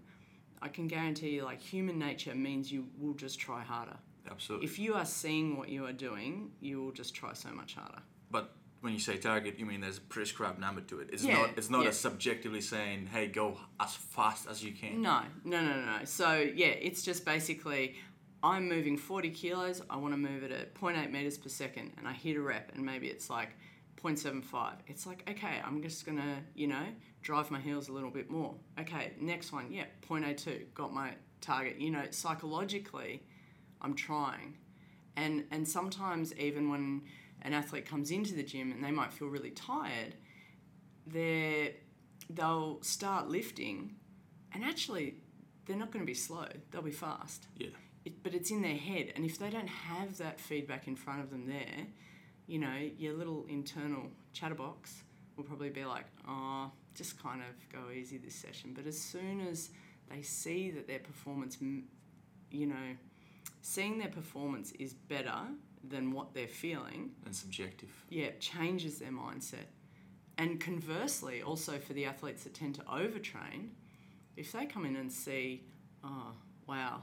[0.64, 3.96] I can guarantee you, like human nature means you will just try harder.
[4.31, 4.66] Absolutely.
[4.66, 8.00] If you are seeing what you are doing, you will just try so much harder.
[8.31, 11.11] But when you say target, you mean there's a prescribed number to it.
[11.12, 11.50] It's Yeah, not.
[11.59, 11.90] It's not yeah.
[11.90, 15.98] as subjectively saying, "Hey, go as fast as you can." No, no, no, no.
[15.98, 16.05] no.
[16.07, 17.96] So yeah, it's just basically
[18.42, 19.83] I'm moving 40 kilos.
[19.90, 22.72] I want to move it at 0.8 meters per second, and I hit a rep,
[22.74, 23.50] and maybe it's like
[24.05, 24.75] 0.75.
[24.87, 26.85] It's like okay, I'm just gonna you know
[27.23, 28.55] drive my heels a little bit more.
[28.79, 31.81] Okay, next one, yeah, 0.82, got my target.
[31.81, 33.23] You know, psychologically,
[33.81, 34.59] I'm trying,
[35.17, 37.03] and and sometimes even when
[37.43, 40.14] an athlete comes into the gym and they might feel really tired,
[41.07, 41.71] they're
[42.29, 43.97] they'll start lifting,
[44.53, 45.17] and actually
[45.67, 46.47] they're not going to be slow.
[46.71, 47.47] They'll be fast.
[47.57, 47.69] Yeah.
[48.05, 51.23] It, but it's in their head, and if they don't have that feedback in front
[51.23, 51.87] of them, there,
[52.46, 55.02] you know, your little internal chatterbox
[55.37, 59.40] will probably be like, "Oh, just kind of go easy this session." But as soon
[59.40, 59.70] as
[60.09, 62.96] they see that their performance, you know,
[63.62, 65.48] seeing their performance is better
[65.83, 67.90] than what they're feeling, And subjective.
[68.09, 69.66] yeah, changes their mindset.
[70.37, 73.70] And conversely, also for the athletes that tend to overtrain,
[74.37, 75.64] if they come in and see,
[76.02, 76.33] oh,
[76.66, 77.02] wow,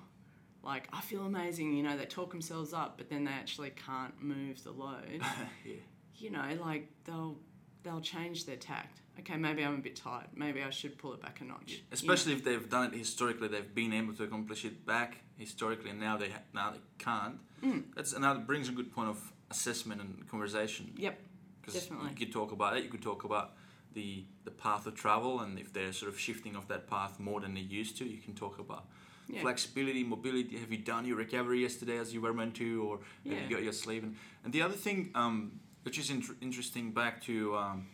[0.63, 4.13] like I feel amazing, you know, they talk themselves up, but then they actually can't
[4.21, 5.21] move the load,
[5.65, 5.73] yeah.
[6.15, 7.37] you know, like they'll
[7.83, 8.99] they'll change their tact.
[9.19, 10.27] Okay, maybe I'm a bit tired.
[10.35, 11.63] Maybe I should pull it back a notch.
[11.67, 11.83] you know.
[11.91, 15.99] Especially if they've done it historically, they've been able to accomplish it back historically, and
[15.99, 17.39] now they ha- now they can't.
[17.63, 17.83] Mm.
[17.95, 20.93] That's another brings a good point of assessment and conversation.
[20.95, 21.19] Yep,
[21.59, 22.11] Because definitely.
[22.11, 22.83] you could talk about it.
[22.83, 23.51] You could talk about
[23.93, 27.41] the the path of travel, and if they're sort of shifting off that path more
[27.41, 28.85] than they used to, you can talk about
[29.33, 29.41] Yeah.
[29.41, 30.57] flexibility, mobility.
[30.57, 33.63] Have you done your recovery yesterday as you were meant to, or have you got
[33.63, 34.03] your sleep?
[34.03, 37.87] And, and the other thing, um, which is inter- interesting, back to um,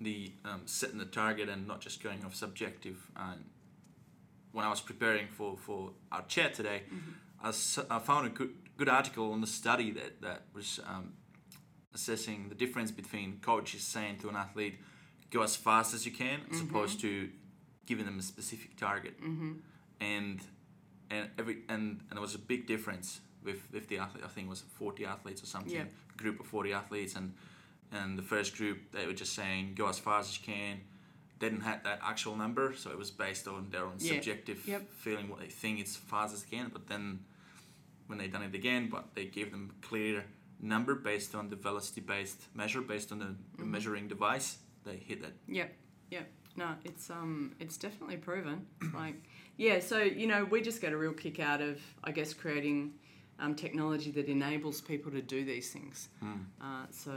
[0.00, 2.98] the um, setting the target and not just going off subjective.
[3.16, 3.44] And
[4.52, 6.82] when I was preparing for, for our chat today,
[7.42, 11.12] I, s- I found a good good article on the study that that was um,
[11.94, 14.78] assessing the difference between coaches saying to an athlete,
[15.30, 17.28] "Go as fast as you can," as opposed to
[17.86, 19.20] giving them a specific target.
[19.20, 19.52] Mm-hmm.
[20.00, 20.40] And
[21.12, 24.24] and every and, and there was a big difference with with the athlete.
[24.24, 25.72] I think it was forty athletes or something.
[25.72, 25.84] Yeah.
[26.16, 27.34] Group of forty athletes, and
[27.92, 30.80] and the first group they were just saying, "Go as fast as you can."
[31.38, 34.12] They didn't have that actual number, so it was based on their own Yeah.
[34.14, 34.82] subjective Yep.
[34.92, 36.70] feeling what they think it's fast as they can.
[36.72, 37.24] But then
[38.06, 40.24] when they done it again, but they gave them clear
[40.60, 43.66] number based on the velocity based measure based on the, Mhm.
[43.74, 44.58] measuring device.
[44.84, 45.32] They hit that.
[45.48, 45.70] Yep,
[46.10, 46.30] yep.
[46.56, 48.66] No, it's um, it's definitely proven.
[48.94, 49.16] like,
[49.56, 49.80] yeah.
[49.80, 52.94] So you know, we just get a real kick out of, I guess, creating
[53.38, 56.08] um, technology that enables people to do these things.
[56.22, 56.44] Mm.
[56.60, 57.12] Uh, so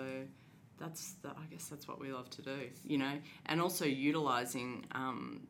[0.80, 2.70] that's the, I guess that's what we love to do.
[2.84, 3.14] You know,
[3.46, 5.48] and also utilizing um,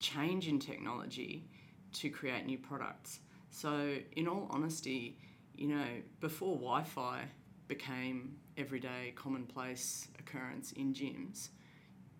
[0.00, 1.48] change in technology
[1.94, 3.20] to create new products.
[3.50, 5.18] So, in all honesty,
[5.56, 5.86] you know,
[6.20, 7.22] before Wi-Fi
[7.66, 11.48] became everyday commonplace occurrence in gyms,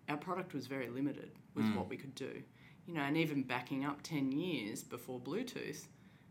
[0.09, 1.75] our product was very limited with Mm.
[1.77, 2.41] what we could do.
[2.89, 5.85] You know, and even backing up 10 years before Bluetooth,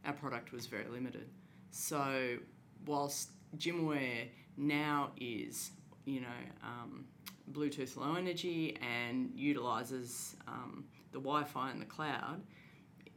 [0.04, 1.30] our product was very limited.
[1.70, 2.38] So,
[2.84, 5.70] whilst GymAware now is,
[6.04, 6.26] you know,
[6.64, 7.04] um,
[7.52, 12.42] Bluetooth low energy and utilizes um, the Wi Fi and the cloud,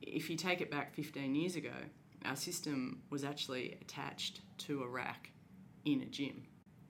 [0.04, 1.74] if you take it back 15 years ago,
[2.26, 5.32] our system was actually attached to a rack
[5.86, 6.44] in a gym.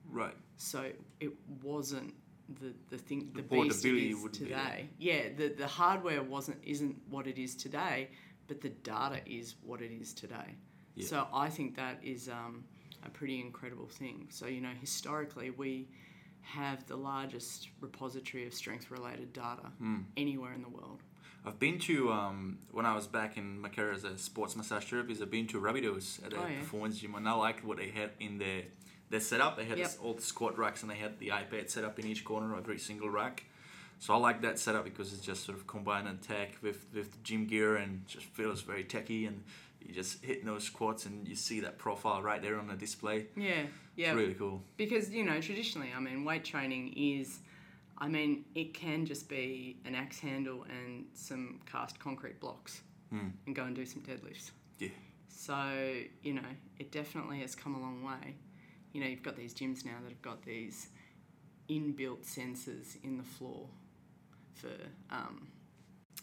[0.10, 0.36] Right.
[0.58, 1.32] So it
[1.64, 2.14] wasn't
[2.60, 4.90] the, the thing The the, beast it is be today.
[4.98, 8.10] Yeah, the, the hardware wasn't isn't what it is today,
[8.48, 10.56] but the data is what it is today.
[10.96, 11.08] Yeah.
[11.08, 12.64] So I think that is um,
[13.06, 14.28] a pretty incredible thing.
[14.30, 15.88] So you know, historically we
[16.42, 20.06] have the largest repository of strength related data Mm.
[20.18, 21.02] anywhere in the world.
[21.46, 24.86] I've been to um, when I was back in my career as a sports massage
[24.86, 25.22] therapist.
[25.22, 26.60] I've been to Rabbitohs at a Oh, yeah.
[26.60, 28.64] performance gym, and I liked what they had in their
[29.12, 29.58] their setup.
[29.58, 29.88] They had Yep.
[29.88, 32.60] this old squat racks, and they had the iPad set up in each corner of
[32.64, 33.44] every single rack.
[34.00, 37.18] So I like that setup because it's just sort of combining tech with with the
[37.24, 39.26] gym gear and just feels very techy.
[39.28, 39.44] And
[39.80, 43.28] you just hitting those squats, and you see that profile right there on the display.
[43.36, 44.10] Yeah, yeah.
[44.12, 44.64] It's really cool.
[44.78, 47.40] Because, you know, traditionally, I mean, weight training is,
[47.98, 52.82] I mean, it can just be an axe handle and some cast concrete blocks
[53.14, 53.32] Mm.
[53.46, 54.52] and go and do some deadlifts.
[54.80, 54.90] Yeah.
[55.28, 55.58] So,
[56.24, 56.48] you know,
[56.80, 58.36] it definitely has come a long way.
[58.94, 60.88] You know, you've got these gyms now that have got these
[61.70, 63.68] inbuilt sensors in the floor
[64.54, 64.70] for,
[65.10, 65.48] um,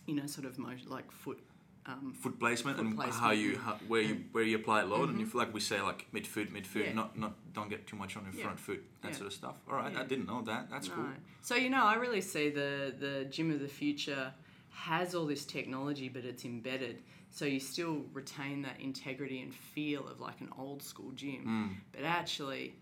[0.06, 1.40] you know, sort of motion, like foot.
[1.86, 5.08] Um, Foot placement Foot and how you how, where you where you apply it load,
[5.08, 5.22] and Mhm.
[5.22, 6.92] if like we say like mid foot, mid foot, Yeah.
[6.92, 8.42] not not don't get too much on your Yeah.
[8.42, 9.14] front foot, that Yeah.
[9.16, 9.56] sort of stuff.
[9.66, 10.68] All right, I didn't know that.
[10.68, 11.08] That's cool.
[11.40, 14.34] So you know, I really see the the gym of the future
[14.68, 17.04] has all this technology, but it's embedded.
[17.30, 21.76] So you still retain that integrity and feel of like an old school gym, Mm.
[21.92, 22.74] but actually,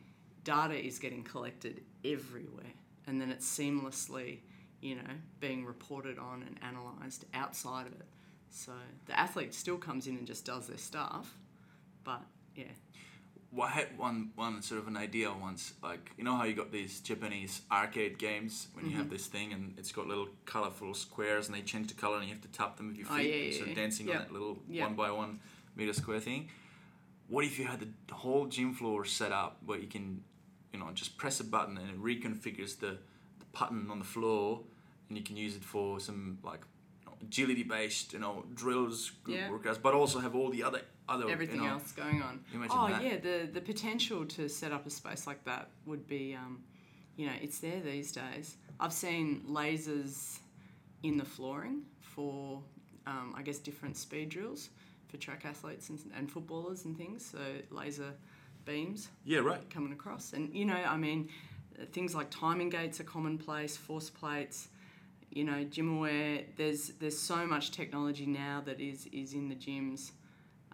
[0.45, 2.73] data is getting collected everywhere,
[3.07, 4.39] and then it's seamlessly,
[4.81, 8.07] you know, being reported on and analyzed outside of it.
[8.49, 8.73] So
[9.07, 11.37] the athlete still comes in and just does their stuff,
[12.05, 12.23] but
[12.55, 12.73] yeah,
[13.63, 16.73] I had one one sort of an idea once, like you know how you got
[16.73, 19.01] these Japanese arcade games when you Mm-hmm.
[19.01, 22.25] have this thing and it's got little colorful squares and they change the color and
[22.29, 24.07] you have to tap them with your feet, Oh, yeah, and yeah, sort of dancing
[24.09, 24.17] Yep.
[24.17, 24.83] on that little Yep.
[24.83, 25.41] one by one
[25.75, 26.49] meter square thing.
[27.29, 30.23] What if you had the whole gym floor set up where you can,
[30.73, 32.99] you know, just press a button and it reconfigures the,
[33.39, 34.61] the pattern on the floor,
[35.09, 36.61] and you can use it for some like
[37.23, 39.49] agility based, you know, drills, group Yeah.
[39.51, 42.41] workouts, but also have all the other other everything you know, else going on.
[42.71, 43.03] Oh that.
[43.03, 46.63] yeah, the the potential to set up a space like that would be, um,
[47.17, 48.57] you know, it's there these days.
[48.81, 50.39] I've seen lasers
[51.03, 52.63] in the flooring for,
[53.07, 54.71] um, I guess, different speed drills
[55.09, 57.25] for track athletes and, and footballers and things.
[57.25, 57.39] So
[57.71, 58.13] laser
[58.65, 59.69] beams Yeah, right.
[59.71, 61.29] coming across, and you know, I mean,
[61.93, 64.69] things like timing gates are commonplace, force plates.
[65.31, 66.45] You know, GymAware.
[66.57, 70.13] There's there's so much technology now that is is in the gyms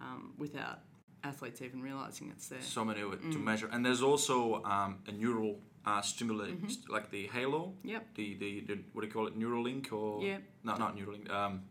[0.03, 0.81] um, without
[1.25, 2.61] athletes even realizing it's there.
[2.61, 3.45] so many of it to Mm.
[3.45, 3.69] measure.
[3.73, 6.69] And there's also um, a neural uh, Mm-hmm.
[6.69, 7.75] st- like the Halo.
[7.85, 8.15] Yep.
[8.15, 9.39] The, the, the what do you call it?
[9.39, 10.39] Neuralink or Yeah.
[10.65, 11.29] no, not Neuralink.
[11.31, 11.63] Um,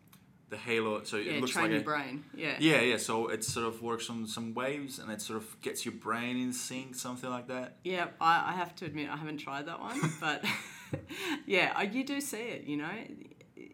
[0.49, 1.03] the Halo.
[1.03, 2.25] So Yeah, it looks train like your a brain.
[2.35, 2.57] Yeah.
[2.59, 2.97] yeah, yeah.
[2.97, 6.35] So it sort of works on some waves, and it sort of gets your brain
[6.37, 7.77] in sync, something like that.
[7.85, 10.43] Yeah, I, I have to admit I haven't tried that one, but
[11.45, 12.63] yeah, you do see it.
[12.65, 12.91] You know,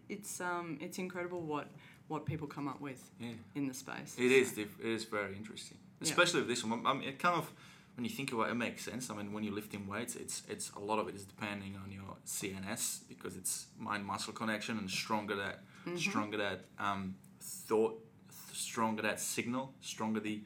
[0.09, 1.67] it's um, it's incredible what
[2.07, 3.31] what people come up with Yeah.
[3.55, 4.15] in the space.
[4.17, 4.49] It is.
[4.49, 6.07] So- diff- It is very interesting, Yeah.
[6.09, 6.85] especially with this one.
[6.85, 7.51] I mean, it kind of
[7.95, 9.09] when you think about it, it makes sense.
[9.09, 11.91] I mean, when you're lifting weights, it's it's a lot of it is depending on
[11.91, 15.97] your CNS because it's mind muscle connection and stronger that Mm-hmm.
[15.97, 18.05] stronger that um, thought,
[18.51, 20.43] stronger that signal, stronger the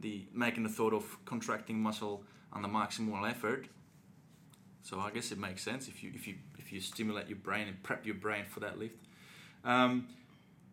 [0.00, 3.68] the making the thought of contracting muscle under maximal effort.
[4.82, 7.68] So I guess it makes sense if you if you if you stimulate your brain
[7.68, 8.98] and prep your brain for that lift.
[9.64, 10.08] Um,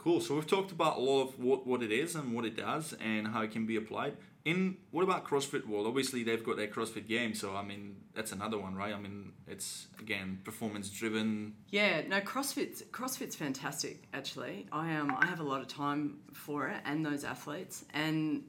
[0.02, 0.20] Cool.
[0.20, 2.96] So we've talked about a lot of what, what it is and what it does
[3.00, 4.18] and how it can be applied.
[4.44, 5.86] In what about CrossFit World?
[5.86, 8.96] Obviously, they've got their CrossFit game, so I mean that's another one, right?
[8.96, 11.54] I mean it's again performance driven.
[11.70, 14.08] Yeah, no, CrossFit's CrossFit's fantastic.
[14.12, 17.86] Actually, I um I have a lot of time for it and those athletes.
[17.94, 18.46] And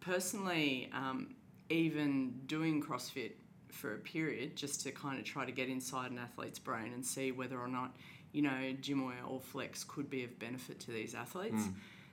[0.00, 1.34] personally, um,
[1.70, 3.32] even doing CrossFit
[3.72, 7.06] for a period just to kind of try to get inside an athlete's brain and
[7.06, 7.96] see whether or not
[8.32, 11.64] you know gym or flex could be of benefit to these athletes.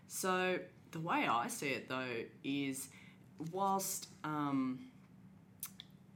[0.07, 0.59] So
[0.91, 2.89] the way I see it though is,
[3.51, 4.79] whilst um,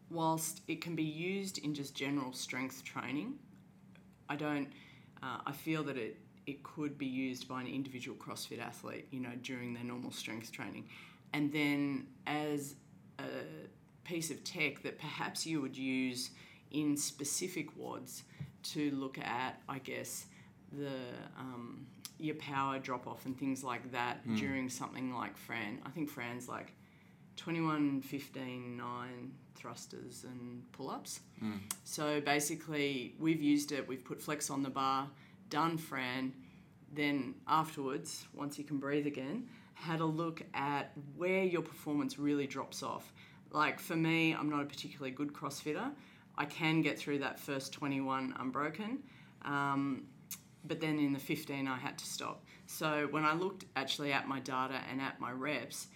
[0.09, 3.35] whilst it can be used in just general strength training,
[4.29, 4.69] I don't.
[5.23, 9.19] Uh, I feel that it it could be used by an individual CrossFit athlete, you
[9.19, 10.87] know, during their normal strength training,
[11.33, 12.75] and then as
[13.19, 13.23] a
[14.03, 16.31] piece of tech that perhaps you would use
[16.71, 18.23] in specific WODs
[18.63, 20.25] to look at, I guess,
[20.71, 20.91] the
[21.37, 21.85] um,
[22.19, 25.79] your power drop off and things like that during something like Fran.
[25.85, 26.71] I think Fran's like
[27.37, 31.21] 21, 15, 9 thrusters and pull ups.
[31.83, 35.07] So basically, we've used it, we've put flex on the bar,
[35.49, 36.33] done Fran,
[36.93, 42.45] then afterwards, once you can breathe again, had a look at where your performance really
[42.45, 43.11] drops off.
[43.51, 45.91] Like for me, I'm not a particularly good CrossFitter.
[46.37, 48.99] I can get through that first 21 unbroken.
[49.43, 50.03] Um,
[50.63, 52.43] but then in the 15 I had to stop.
[52.67, 55.87] So when I looked actually at my data and at my reps,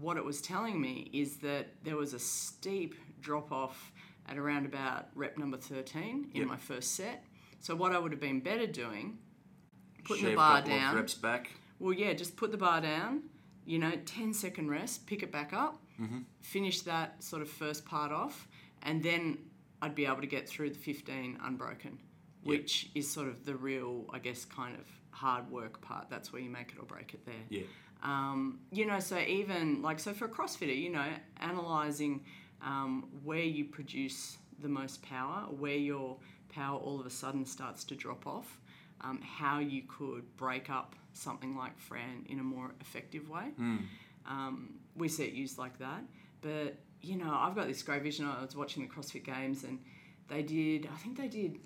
[0.00, 3.92] what it was telling me is that there was a steep drop off
[4.28, 6.48] at around about rep number 13 in Yep.
[6.48, 7.24] my first set.
[7.60, 9.18] So what I would have been better doing,
[10.04, 10.94] putting shave the bar down.
[10.96, 11.50] reps back.
[11.78, 13.24] Well, yeah, just put the bar down,
[13.66, 15.78] you know, 10 second rest, pick it back up,
[16.40, 18.48] finish that sort of first part off,
[18.82, 19.38] and then
[19.82, 21.98] I'd be able to get through the 15 unbroken,
[22.44, 26.06] which is sort of the real, I guess, kind of hard work part.
[26.08, 27.34] That's where you make it or break it there.
[27.50, 27.64] Yeah.
[28.02, 31.06] Um, you know, so even like, so for a CrossFitter, you know,
[31.38, 32.24] analyzing
[32.62, 36.16] um, where you produce the most power, where your
[36.48, 38.60] power all of a sudden starts to drop off,
[39.02, 43.48] um, how you could break up something like Fran in a more effective way.
[44.26, 46.02] Um, we see it used like that.
[46.40, 48.26] But, you know, I've got this great vision.
[48.26, 49.78] I was watching the CrossFit Games and
[50.28, 51.58] they did, I think they did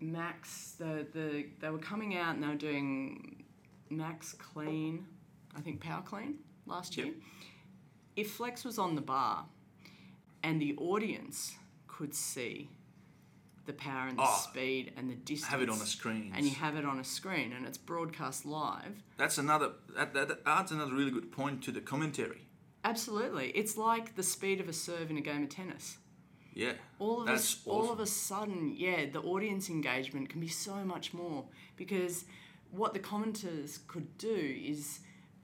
[0.00, 3.44] max, the, the, they were coming out and they were doing
[3.90, 5.06] max clean,
[5.56, 6.36] I think power clean
[6.66, 7.06] last year.
[7.06, 7.14] Yep.
[8.16, 9.46] If Flex was on the bar
[10.42, 11.54] and the audience
[11.88, 12.68] could see
[13.66, 16.32] the power and the Oh, speed and the distance, Have it on a screen.
[16.36, 19.02] and you have it on a screen and it's broadcast live.
[19.16, 19.70] That's another.
[19.96, 22.42] That, that that adds another really good point to the commentary.
[22.84, 25.96] Absolutely, it's like the speed of a serve in a game of tennis.
[26.52, 26.74] Yeah.
[26.98, 31.12] All of us, all of a sudden, yeah, the audience engagement can be so much
[31.12, 31.44] more
[31.76, 32.26] because
[32.70, 35.00] what the commenters could do is,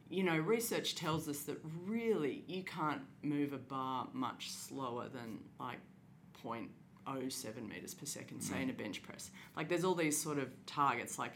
[0.08, 5.38] you know, research tells us that really you can't move a bar much slower than
[5.58, 5.78] like
[6.44, 9.30] 0.07 meters per second, say in a bench press.
[9.56, 11.32] Like there's all these sort of targets, like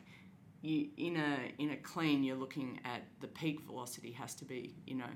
[0.63, 4.75] you in a in a clean, you're looking at the peak velocity has to be,
[4.87, 5.11] you know,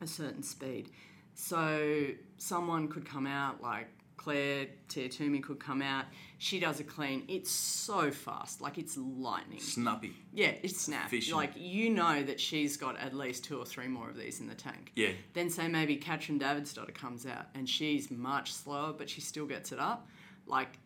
[0.00, 0.90] a certain speed.
[1.34, 6.06] So someone could come out like Claire Tiatumi could come out.
[6.38, 7.24] She does a clean.
[7.28, 9.60] It's so fast, like it's lightning.
[9.60, 10.14] Snappy.
[10.32, 11.06] Yeah, it's snap.
[11.06, 11.36] Efficient.
[11.36, 14.48] Like you know that she's got at least two or three more of these in
[14.48, 14.90] the tank.
[14.96, 15.10] Yeah.
[15.34, 19.70] Then say maybe Katrin Davidsdottir comes out and she's much slower, but she still gets
[19.70, 20.08] it up.
[20.46, 20.78] Like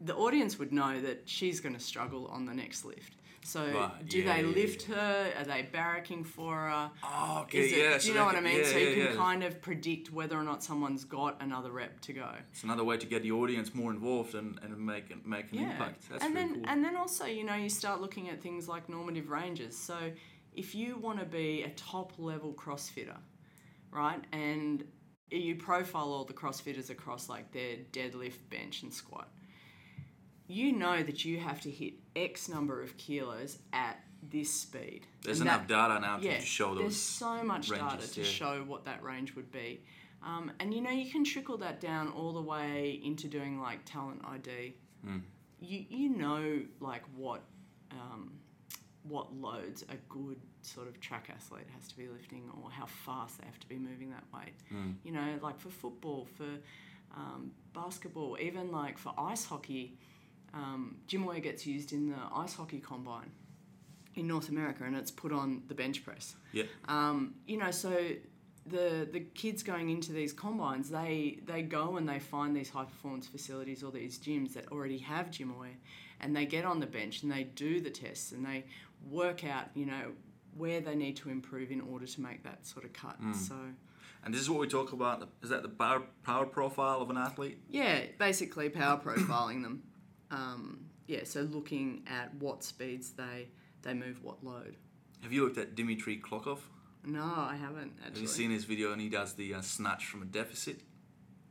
[0.00, 3.14] the audience would know that she's going to struggle on the next lift.
[3.46, 5.32] So Right, do yeah, they yeah, lift her?
[5.38, 6.90] Are they barracking for her?
[7.04, 7.60] Oh, okay.
[7.60, 7.92] It, yeah.
[7.92, 8.58] do so you know what I mean?
[8.58, 9.14] Yeah, so yeah, you can yeah.
[9.14, 12.28] kind of predict whether or not someone's got another rep to go.
[12.50, 16.10] It's another way to get the audience more involved and, and make make an impact.
[16.10, 16.64] That's and then cool.
[16.66, 19.78] and then also you know you start looking at things like normative ranges.
[19.78, 19.96] So
[20.52, 23.18] if you want to be a top level CrossFitter,
[23.92, 24.82] right, and
[25.30, 29.28] you profile all the CrossFitters across like their deadlift, bench, and squat,
[30.48, 35.06] you know that you have to hit X number of kilos at this speed.
[35.22, 38.26] There's And enough that- data now yeah, to show there's so much data to yeah.
[38.26, 39.82] show what that range would be.
[40.22, 43.84] Um, and you know, you can trickle that down all the way into doing like
[43.84, 44.74] talent ID.
[45.04, 45.18] Hmm.
[45.60, 47.42] You, you know, like what,
[47.92, 48.32] um,
[49.04, 53.38] what loads a good sort of track athlete has to be lifting or how fast
[53.40, 54.54] they have to be moving that weight.
[54.74, 54.94] Mm.
[55.04, 56.48] You know, like for football, for
[57.16, 59.96] um, basketball, even like for ice hockey,
[60.56, 60.96] um,
[61.42, 63.30] gets used in the ice hockey combine
[64.14, 66.34] in North America and it's put on the bench press.
[66.52, 66.64] Yeah.
[66.88, 67.94] Um, you know, so
[68.66, 72.84] the the kids going into these combines, they they go and they find these high
[72.84, 75.76] performance facilities or these gyms that already have GymAware,
[76.20, 78.64] and they get on the bench and they do the tests and they
[79.08, 80.12] work out, you know,
[80.56, 83.16] where they need to improve in order to make that sort of cut.
[83.34, 83.54] So
[84.24, 85.28] And this is what we talk about.
[85.42, 87.58] Is that the power, power profile of an athlete?
[87.68, 89.82] yeah, basically power profiling them.
[90.30, 93.48] Um, yeah, so looking at what speeds they
[93.82, 94.76] they move, what load.
[95.22, 96.58] Have you looked at Dimitri Klokov?
[97.04, 98.12] No, I haven't actually.
[98.14, 100.80] Have you seen his video and he does the uh, snatch from a deficit?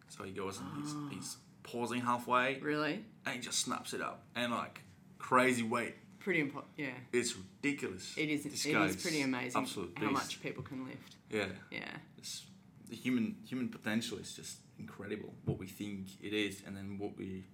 [0.09, 1.09] So he goes and he's, Ah.
[1.11, 3.03] he's pausing halfway Really?
[3.25, 4.81] and he just snaps it up and like
[5.17, 5.95] crazy weight.
[6.19, 6.73] Pretty important.
[6.77, 6.89] Yeah.
[7.13, 8.13] It's ridiculous.
[8.17, 8.43] It is.
[8.43, 10.13] This it is pretty amazing Absolute how beast.
[10.13, 11.15] much people can lift.
[11.29, 11.45] Yeah.
[11.71, 11.87] Yeah.
[12.17, 12.43] It's,
[12.89, 15.33] the human human potential is just incredible.
[15.45, 17.45] What we think it is, and then what we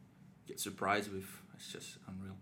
[0.48, 1.26] get surprised with,
[1.56, 2.36] it's just unreal.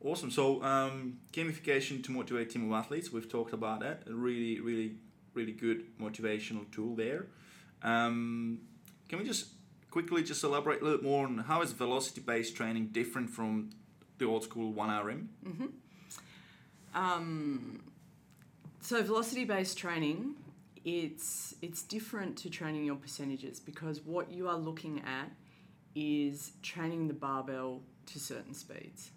[0.00, 0.30] Awesome.
[0.30, 3.12] So um, gamification to motivate team of athletes.
[3.12, 4.02] We've talked about that.
[4.08, 4.92] A really, really,
[5.34, 7.26] really good motivational tool there.
[7.82, 8.60] Um,
[9.08, 9.46] can we just
[9.90, 13.70] quickly just elaborate a little more on how is velocity based training different from
[14.18, 15.28] the old school one RM?
[16.94, 17.82] Um,
[18.80, 20.34] so velocity based training,
[20.84, 25.30] it's it's different to training your percentages because what you are looking at
[25.94, 29.10] is training the barbell to certain speeds.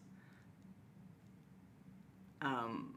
[2.41, 2.95] Um,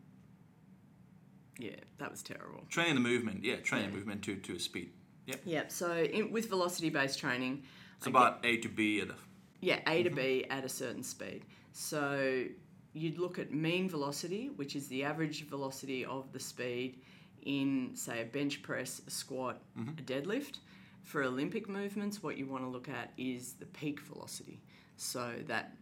[1.59, 2.64] yeah, that was terrible.
[2.68, 3.45] Training the movement.
[3.45, 3.91] Yeah, training Yeah.
[3.93, 4.91] the movement to, to a speed.
[5.27, 5.41] Yep.
[5.45, 5.72] Yep.
[5.72, 7.62] So in, with velocity based training,
[7.99, 9.14] It's I about A to B at a
[9.61, 11.45] Yeah, A to B at a certain speed.
[11.72, 12.45] So
[12.93, 17.01] you'd look at mean velocity, which is the average velocity of the speed
[17.43, 20.59] in, say, a bench press, a squat, a deadlift.
[21.05, 24.62] For Olympic movements, what you want to look at is the peak velocity.
[24.96, 25.72] So that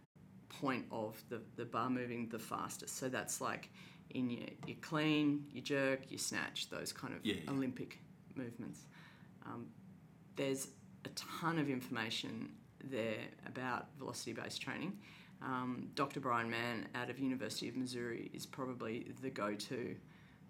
[0.49, 2.97] point of the, the bar moving the fastest.
[2.97, 3.69] So that's like
[4.11, 7.51] in your, your clean, your jerk, your snatch, those kind of Yeah, yeah.
[7.51, 7.99] Olympic
[8.35, 8.81] movements.
[9.45, 9.67] Um,
[10.35, 10.67] there's
[11.05, 12.51] a ton of information
[12.83, 14.99] there about velocity-based training.
[15.41, 16.19] Um, Dr.
[16.19, 19.95] Bryan Mann out of University of Missouri is probably the go-to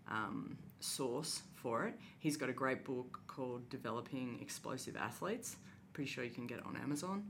[0.10, 1.96] um, source for it.
[2.20, 5.56] He's got a great book called Developing Explosive Athletes.
[5.94, 7.24] Pretty sure you can get it on Amazon.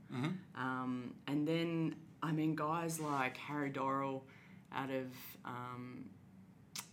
[0.56, 4.22] Um, and then, I mean, guys like Harry Dorrell
[4.74, 5.08] out of
[5.46, 6.06] um,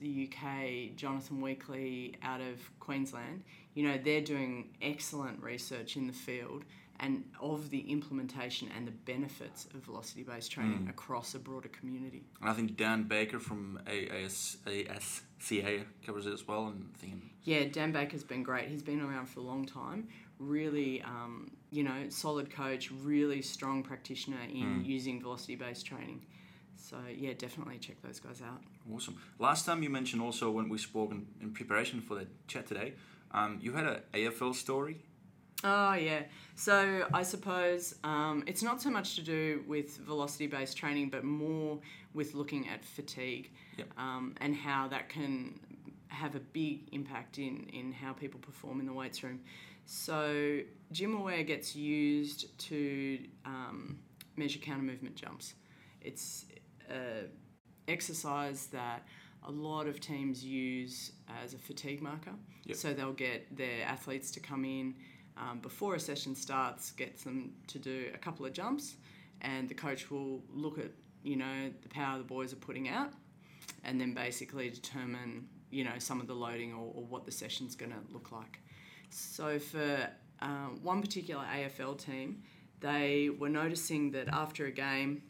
[0.01, 3.43] the UK, Jonathon Weakley out of Queensland,
[3.75, 6.65] you know, they're doing excellent research in the field
[7.01, 12.23] and of the implementation and the benefits of velocity based training across a broader community.
[12.41, 16.67] And I think Dan Baker from AS, ASCA covers it as well.
[16.67, 18.69] And thinking, Yeah, Dan Baker's been great.
[18.69, 20.09] He's been around for a long time.
[20.39, 26.25] Really, um, you know, solid coach, really strong practitioner in using velocity based training.
[26.77, 28.63] So, yeah, definitely check those guys out.
[28.93, 29.17] awesome.
[29.39, 32.95] Last time you mentioned also when we spoke in, in preparation for the chat today,
[33.33, 35.03] um, you had an AFL story.
[35.63, 36.23] Oh, yeah.
[36.55, 41.25] So I suppose um, it's not so much to do with velocity based training, but
[41.25, 41.79] more
[42.15, 43.89] with looking at fatigue Yep.
[43.99, 45.59] um, and how that can
[46.09, 49.41] have a big impact in, in how people perform in the weights room.
[49.87, 50.61] So,
[50.93, 53.99] GymAware gets used to um,
[54.37, 55.55] measure counter movement jumps.
[56.01, 56.47] It's
[56.89, 57.29] an
[57.89, 59.07] exercise that
[59.47, 62.33] a lot of teams use as a fatigue marker.
[62.65, 62.77] Yep.
[62.77, 64.95] So they'll get their athletes to come in
[65.37, 68.97] um, before a session starts, gets them to do a couple of jumps,
[69.41, 70.91] and the coach will look at
[71.23, 73.13] you know the power the boys are putting out,
[73.85, 77.75] and then basically determine you know some of the loading or, or what the session's
[77.75, 78.59] going to look like.
[79.11, 80.09] So for
[80.41, 82.43] um, one particular AFL team,
[82.81, 85.23] they were noticing that after a game,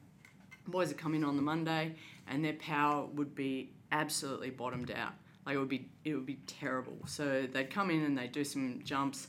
[0.67, 1.95] boys would come in on the Monday
[2.29, 5.13] and their power would be absolutely bottomed out.
[5.45, 6.97] Like it would be it would be terrible.
[7.07, 9.29] So they'd come in and they'd do some jumps.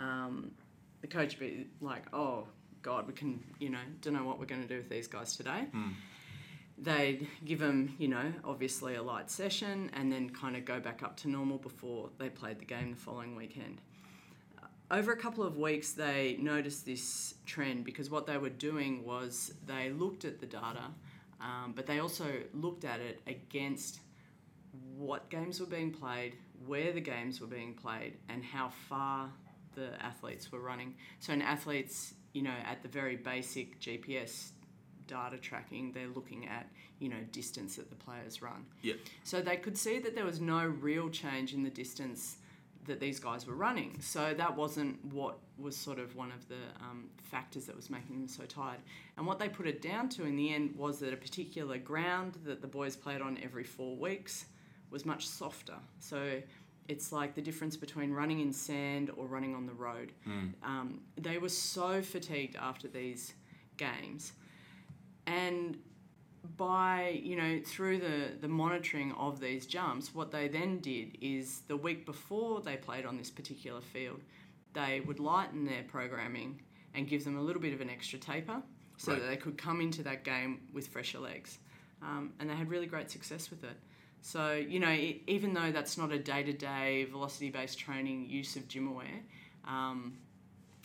[0.00, 0.52] Um,
[1.00, 2.46] the coach would be like, "Oh
[2.82, 5.36] God, we can you know don't know what we're going to do with these guys
[5.36, 5.66] today."
[6.78, 11.02] They'd give them you know obviously a light session and then kind of go back
[11.02, 13.80] up to normal before they played the game the following weekend
[14.90, 19.54] over a couple of weeks, they noticed this trend because what they were doing was
[19.66, 20.90] they looked at the data,
[21.40, 24.00] um, but they also looked at it against
[24.96, 26.36] what games were being played,
[26.66, 29.30] where the games were being played, and how far
[29.74, 30.94] the athletes were running.
[31.18, 34.50] So, in athlete's, you know, at the very basic GPS
[35.10, 38.64] data tracking, they're looking at, you know, distance that the players run.
[38.82, 38.94] Yeah.
[39.24, 42.36] So they could see that there was no real change in the distance
[42.86, 43.98] that these guys were running.
[44.00, 48.16] So that wasn't what was sort of one of the um, factors that was making
[48.16, 48.80] them so tired.
[49.16, 52.38] And what they put it down to in the end was that a particular ground
[52.44, 54.46] that the boys played on every four weeks
[54.90, 55.76] was much softer.
[55.98, 56.40] So
[56.90, 60.12] it's like the difference between running in sand or running on the road.
[60.62, 63.32] Um, they were so fatigued after these
[63.76, 64.32] games.
[65.26, 65.78] And
[66.56, 71.60] by you know through the the monitoring of these jumps what they then did is
[71.68, 74.20] the week before they played on this particular field
[74.72, 76.58] they would lighten their programming
[76.94, 78.62] and give them a little bit of an extra taper
[78.96, 79.20] so Right.
[79.20, 81.58] that they could come into that game with fresher legs
[82.00, 83.76] um, and they had really great success with it
[84.22, 84.92] so you know
[85.26, 89.22] even though that's not a day-to-day velocity-based training use of GymAware
[89.66, 90.16] um,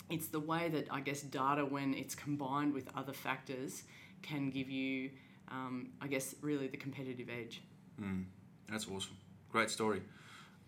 [0.10, 3.84] it's the way that I guess data, when it's combined with other factors,
[4.22, 5.12] can give you,
[5.50, 7.62] um, I guess, really the competitive edge.
[8.02, 8.26] Mm,
[8.70, 9.18] that's awesome.
[9.52, 10.02] Great story.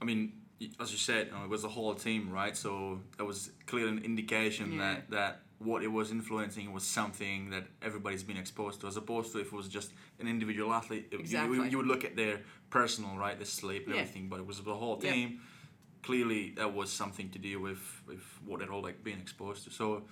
[0.01, 0.33] I mean,
[0.79, 2.55] as you said, it was the whole team, right?
[2.57, 4.79] So that was clearly an indication Yeah.
[4.79, 9.31] that, that what it was influencing was something that everybody's been exposed to, as opposed
[9.33, 11.07] to if it was just an individual athlete.
[11.11, 11.69] you- You, Exactly.
[11.69, 14.01] you would look at their personal, right, their sleep and Yeah.
[14.01, 15.41] everything, but it was the whole team.
[16.03, 19.71] Clearly, that was something to do with, with what they're all like being exposed to.
[19.71, 20.03] So,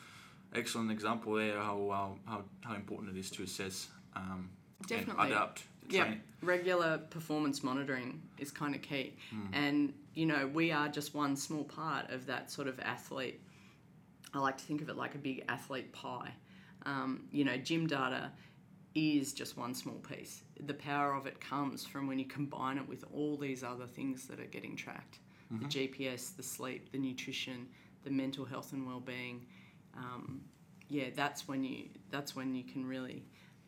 [0.54, 4.50] excellent example there how how, how, how important it is to assess um,
[4.88, 5.26] Definitely.
[5.26, 5.64] and adapt.
[5.90, 9.16] Yeah, regular performance monitoring is kind of key.
[9.54, 13.40] And, you know, we are just one small part of that sort of athlete.
[14.36, 16.34] I like to think of it like a big athlete pie.
[16.86, 18.32] Um, you know, gym data
[18.94, 20.44] is just one small piece.
[20.60, 24.28] The power of it comes from when you combine it with all these other things
[24.28, 25.20] that are getting tracked
[25.52, 27.68] the GPS, the sleep, the nutrition,
[28.04, 29.46] the mental health and well-being.
[29.96, 30.42] Um,
[30.90, 33.24] yeah, that's when you that's when you can really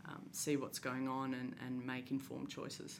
[0.06, 3.00] um, see what's going on and, and make informed choices.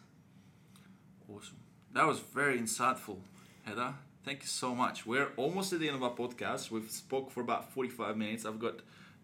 [1.28, 1.58] Awesome.
[1.94, 3.18] That was very insightful,
[3.64, 3.96] Heather.
[4.28, 5.06] Thank you so much.
[5.06, 6.70] We're almost at the end of our podcast.
[6.70, 8.46] We've spoke for about 45 minutes.
[8.46, 8.82] I've got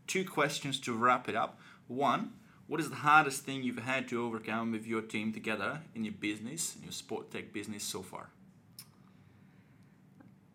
[0.08, 1.60] two questions to wrap it up.
[1.90, 2.32] One,
[2.68, 6.14] what is the hardest thing you've had to overcome with your team together in your
[6.14, 8.30] business, in your sport tech business so far?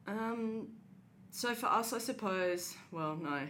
[0.06, 0.68] Um,
[1.30, 3.42] so for us, I suppose, well, no,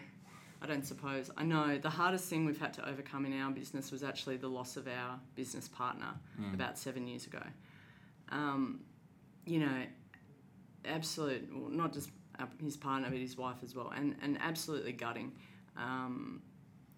[0.61, 1.31] I don't suppose.
[1.37, 4.49] I know the hardest thing we've had to overcome in our business was actually the
[4.49, 6.13] loss of our business partner
[6.55, 7.43] about seven years ago.
[8.31, 8.81] Um,
[9.47, 9.83] you know,
[10.85, 14.93] absolute, well, not just uh, his partner, but his wife as well, and, and absolutely
[14.93, 15.33] gutting.
[15.77, 16.43] Um,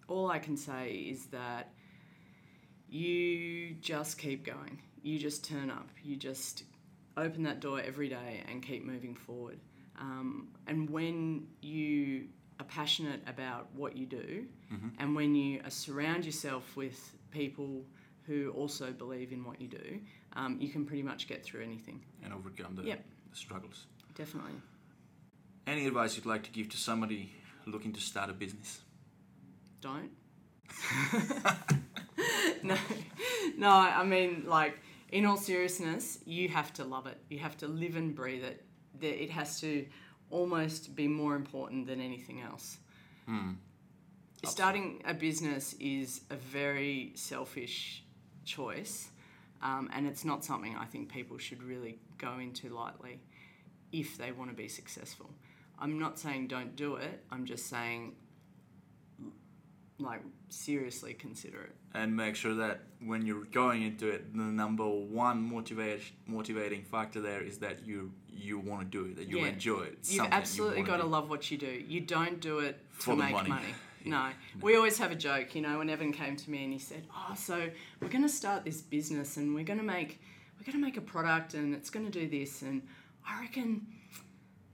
[0.07, 1.71] all I can say is that
[2.89, 4.81] you just keep going.
[5.03, 5.87] You just turn up.
[6.03, 6.63] You just
[7.17, 9.59] open that door every day and keep moving forward.
[9.99, 12.25] Um, and when you
[12.59, 14.45] are passionate about what you do,
[14.99, 17.83] and when you uh, surround yourself with people
[18.23, 19.99] who also believe in what you do,
[20.33, 22.01] um, you can pretty much get through anything.
[22.23, 23.03] And overcome the, Yep.
[23.33, 23.85] Struggles.
[24.15, 24.53] Definitely.
[25.67, 27.33] Any advice you'd like to give to somebody
[27.65, 28.81] looking to start a business?
[29.79, 30.11] Don't.
[32.63, 32.77] no,
[33.57, 33.69] no.
[33.69, 34.79] I mean, like,
[35.11, 37.17] in all seriousness, you have to love it.
[37.29, 38.65] You have to live and breathe it.
[38.99, 39.85] That It has to
[40.29, 42.77] almost be more important than anything else.
[43.25, 43.53] Hmm.
[44.43, 48.03] Starting a business is a very selfish
[48.43, 49.10] choice,
[49.61, 53.19] um, and it's not something I think people should really go into lightly
[53.91, 55.29] if they want to be successful.
[55.79, 57.23] I'm not saying don't do it.
[57.31, 58.13] I'm just saying,
[59.99, 61.75] like, seriously consider it.
[61.93, 67.19] and make sure that when you're going into it, the number one motivate, motivating factor
[67.19, 69.47] there is that you you want to do it, that you Yeah.
[69.47, 69.97] enjoy it.
[70.03, 71.09] You've something you absolutely got to do.
[71.09, 71.83] love what you do.
[71.87, 73.49] You don't do it to For the make money.
[73.49, 73.73] money.
[74.05, 74.29] No.
[74.61, 77.05] We always have a joke, you know, when Evan came to me and he said,
[77.15, 80.19] "Oh, so we're going to start this business and we're going to make
[80.57, 82.81] we're going to make a product and it's going to do this and
[83.27, 83.87] I reckon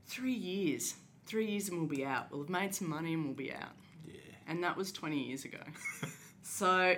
[0.07, 0.95] 3 years.
[1.25, 2.31] 3 years and we'll be out.
[2.31, 3.73] We'll have made some money and we'll be out."
[4.05, 4.13] Yeah.
[4.47, 5.59] and that was 20 years ago.
[6.41, 6.95] so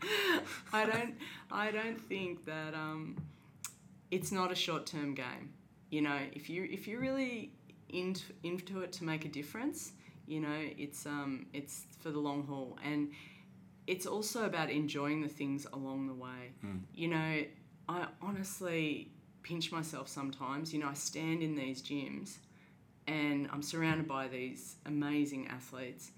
[0.72, 1.14] I don't
[1.50, 3.16] I don't think that um,
[4.10, 5.52] it's not a short-term game.
[5.90, 7.52] You know, if you if you're really
[7.92, 9.92] into, into it to make a difference,
[10.30, 13.10] you know, it's um it's for the long haul and
[13.86, 16.52] it's also about enjoying the things along the way.
[16.94, 17.44] You know,
[17.88, 19.10] I honestly
[19.42, 20.72] pinch myself sometimes.
[20.72, 22.36] You know, I stand in these gyms
[23.08, 26.12] and I'm surrounded by these amazing athletes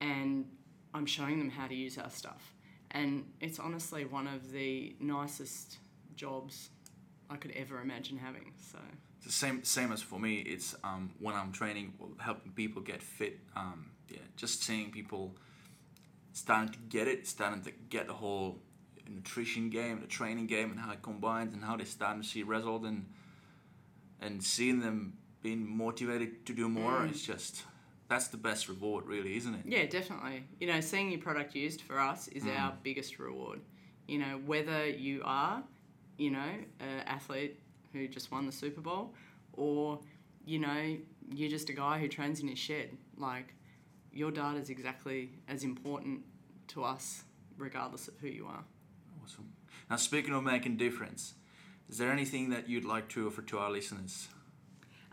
[0.00, 0.46] and
[0.92, 2.52] I'm showing them how to use our stuff.
[2.90, 5.78] And it's honestly one of the nicest
[6.16, 6.70] jobs
[7.30, 8.52] I could ever imagine having.
[8.72, 8.78] So,
[9.26, 10.36] the same same as for me.
[10.36, 13.40] It's um, when I'm training, helping people get fit.
[13.56, 15.36] Um, yeah, just seeing people
[16.32, 18.60] starting to get it, starting to get the whole
[19.08, 22.42] nutrition game, the training game, and how it combines, and how they start to see
[22.44, 23.06] result, and
[24.20, 27.00] and seeing them being motivated to do more.
[27.00, 27.10] Mm.
[27.10, 27.64] It's just
[28.08, 29.62] that's the best reward, really, isn't it?
[29.66, 30.44] Yeah, definitely.
[30.60, 33.60] You know, seeing your product used for us is our biggest reward.
[34.06, 35.64] You know, whether you are,
[36.16, 37.58] you know, an athlete
[37.96, 39.14] who just won the Super Bowl,
[39.52, 40.00] or
[40.44, 40.96] you know,
[41.34, 42.90] you're just a guy who trains in his shed.
[43.16, 43.54] Like,
[44.12, 46.20] your data is exactly as important
[46.68, 47.24] to us,
[47.58, 48.64] regardless of who you are.
[49.22, 49.52] Awesome.
[49.90, 51.34] Now, speaking of making difference,
[51.88, 54.28] is there anything that you'd like to offer to our listeners?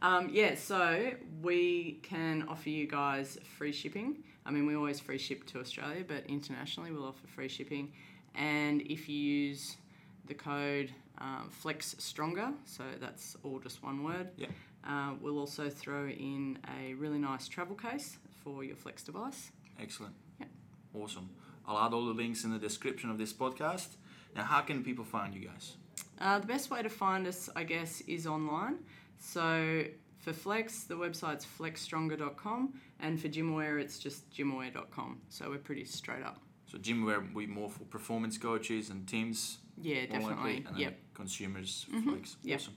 [0.01, 1.11] Um, yeah, so
[1.41, 4.17] we can offer you guys free shipping.
[4.45, 7.93] I mean, we always free ship to Australia, but internationally we'll offer free shipping.
[8.35, 9.77] And if you use
[10.25, 10.91] the code
[11.23, 14.47] um, Flex Stronger, so that's all just one word, Yeah.
[14.87, 19.51] uh, we'll also throw in a really nice travel case for your Flex device.
[19.79, 20.13] Excellent.
[20.39, 20.47] Yeah.
[20.93, 21.29] Awesome.
[21.65, 23.95] I'll add all the links in the description of this podcast.
[24.35, 25.77] Now, how can people find you guys?
[26.19, 28.79] Uh, the best way to find us, I guess, is online.
[29.17, 29.85] So
[30.19, 35.21] for Flex, the website's flexstronger.com, and for GymAware, it's just gymaware.com.
[35.29, 36.39] So we're pretty straight up.
[36.65, 40.57] So, GymAware we more for performance coaches and teams, Yeah, definitely.
[40.57, 41.15] and then Yep, Mm-hmm.
[41.15, 42.37] consumers, flex.
[42.43, 42.59] Yep.
[42.59, 42.73] Awesome.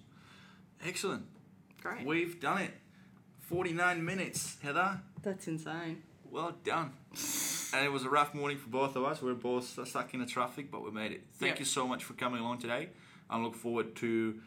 [0.84, 1.26] Excellent.
[1.82, 2.04] great.
[2.06, 2.72] We've done it.
[3.40, 5.00] 49 minutes, Heather.
[5.22, 6.02] That's insane.
[6.30, 6.92] Well done.
[7.72, 9.22] and it was a rough morning for both of us.
[9.22, 11.22] We are both stuck in the traffic, but we made it.
[11.34, 11.58] Thank Yep.
[11.60, 12.88] you so much for coming along today.
[13.30, 14.40] I look forward to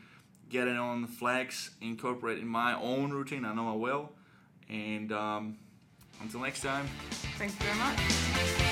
[0.49, 3.45] getting on the Flex, incorporating my own routine.
[3.45, 4.11] I know I will.
[4.69, 5.57] And um,
[6.21, 6.87] until next time.
[7.37, 8.68] Thank you very much.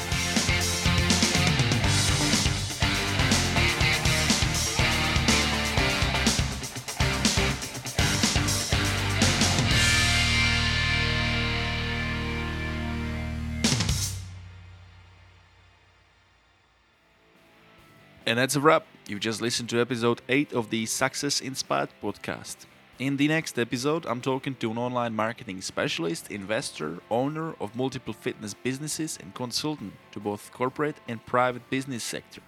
[18.27, 18.85] And that's a wrap.
[19.07, 22.57] You just listened to episode 8 of the Success Inspired podcast.
[22.99, 28.13] In the next episode, I'm talking to an online marketing specialist, investor, owner of multiple
[28.13, 32.41] fitness businesses, and consultant to both corporate and private business sector.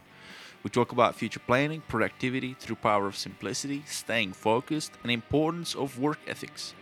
[0.63, 5.97] We talk about future planning, productivity through power of simplicity, staying focused, and importance of
[5.97, 6.73] work ethics.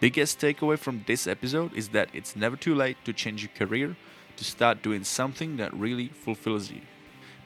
[0.00, 3.96] Biggest takeaway from this episode is that it's never too late to change your career,
[4.34, 6.80] to start doing something that really fulfills you.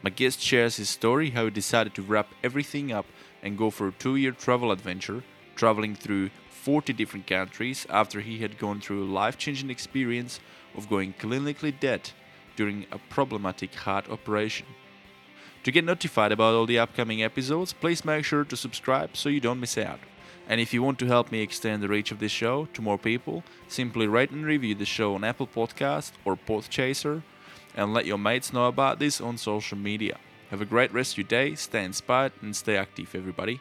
[0.06, 3.06] My guest shares his story how he decided to wrap everything up
[3.42, 5.24] and go for a two year travel adventure,
[5.56, 10.38] traveling through 40 different countries after he had gone through a life changing experience
[10.76, 12.12] of going clinically dead
[12.54, 14.68] during a problematic heart operation.
[15.64, 19.40] To get notified about all the upcoming episodes, please make sure to subscribe so you
[19.40, 19.98] don't miss out.
[20.48, 22.96] And if you want to help me extend the reach of this show to more
[22.96, 27.24] people, simply rate and review the show on Apple Podcast or Podchaser
[27.76, 30.18] and let your mates know about this on social media.
[30.50, 33.60] Have a great rest of your day, stay inspired and stay active everybody.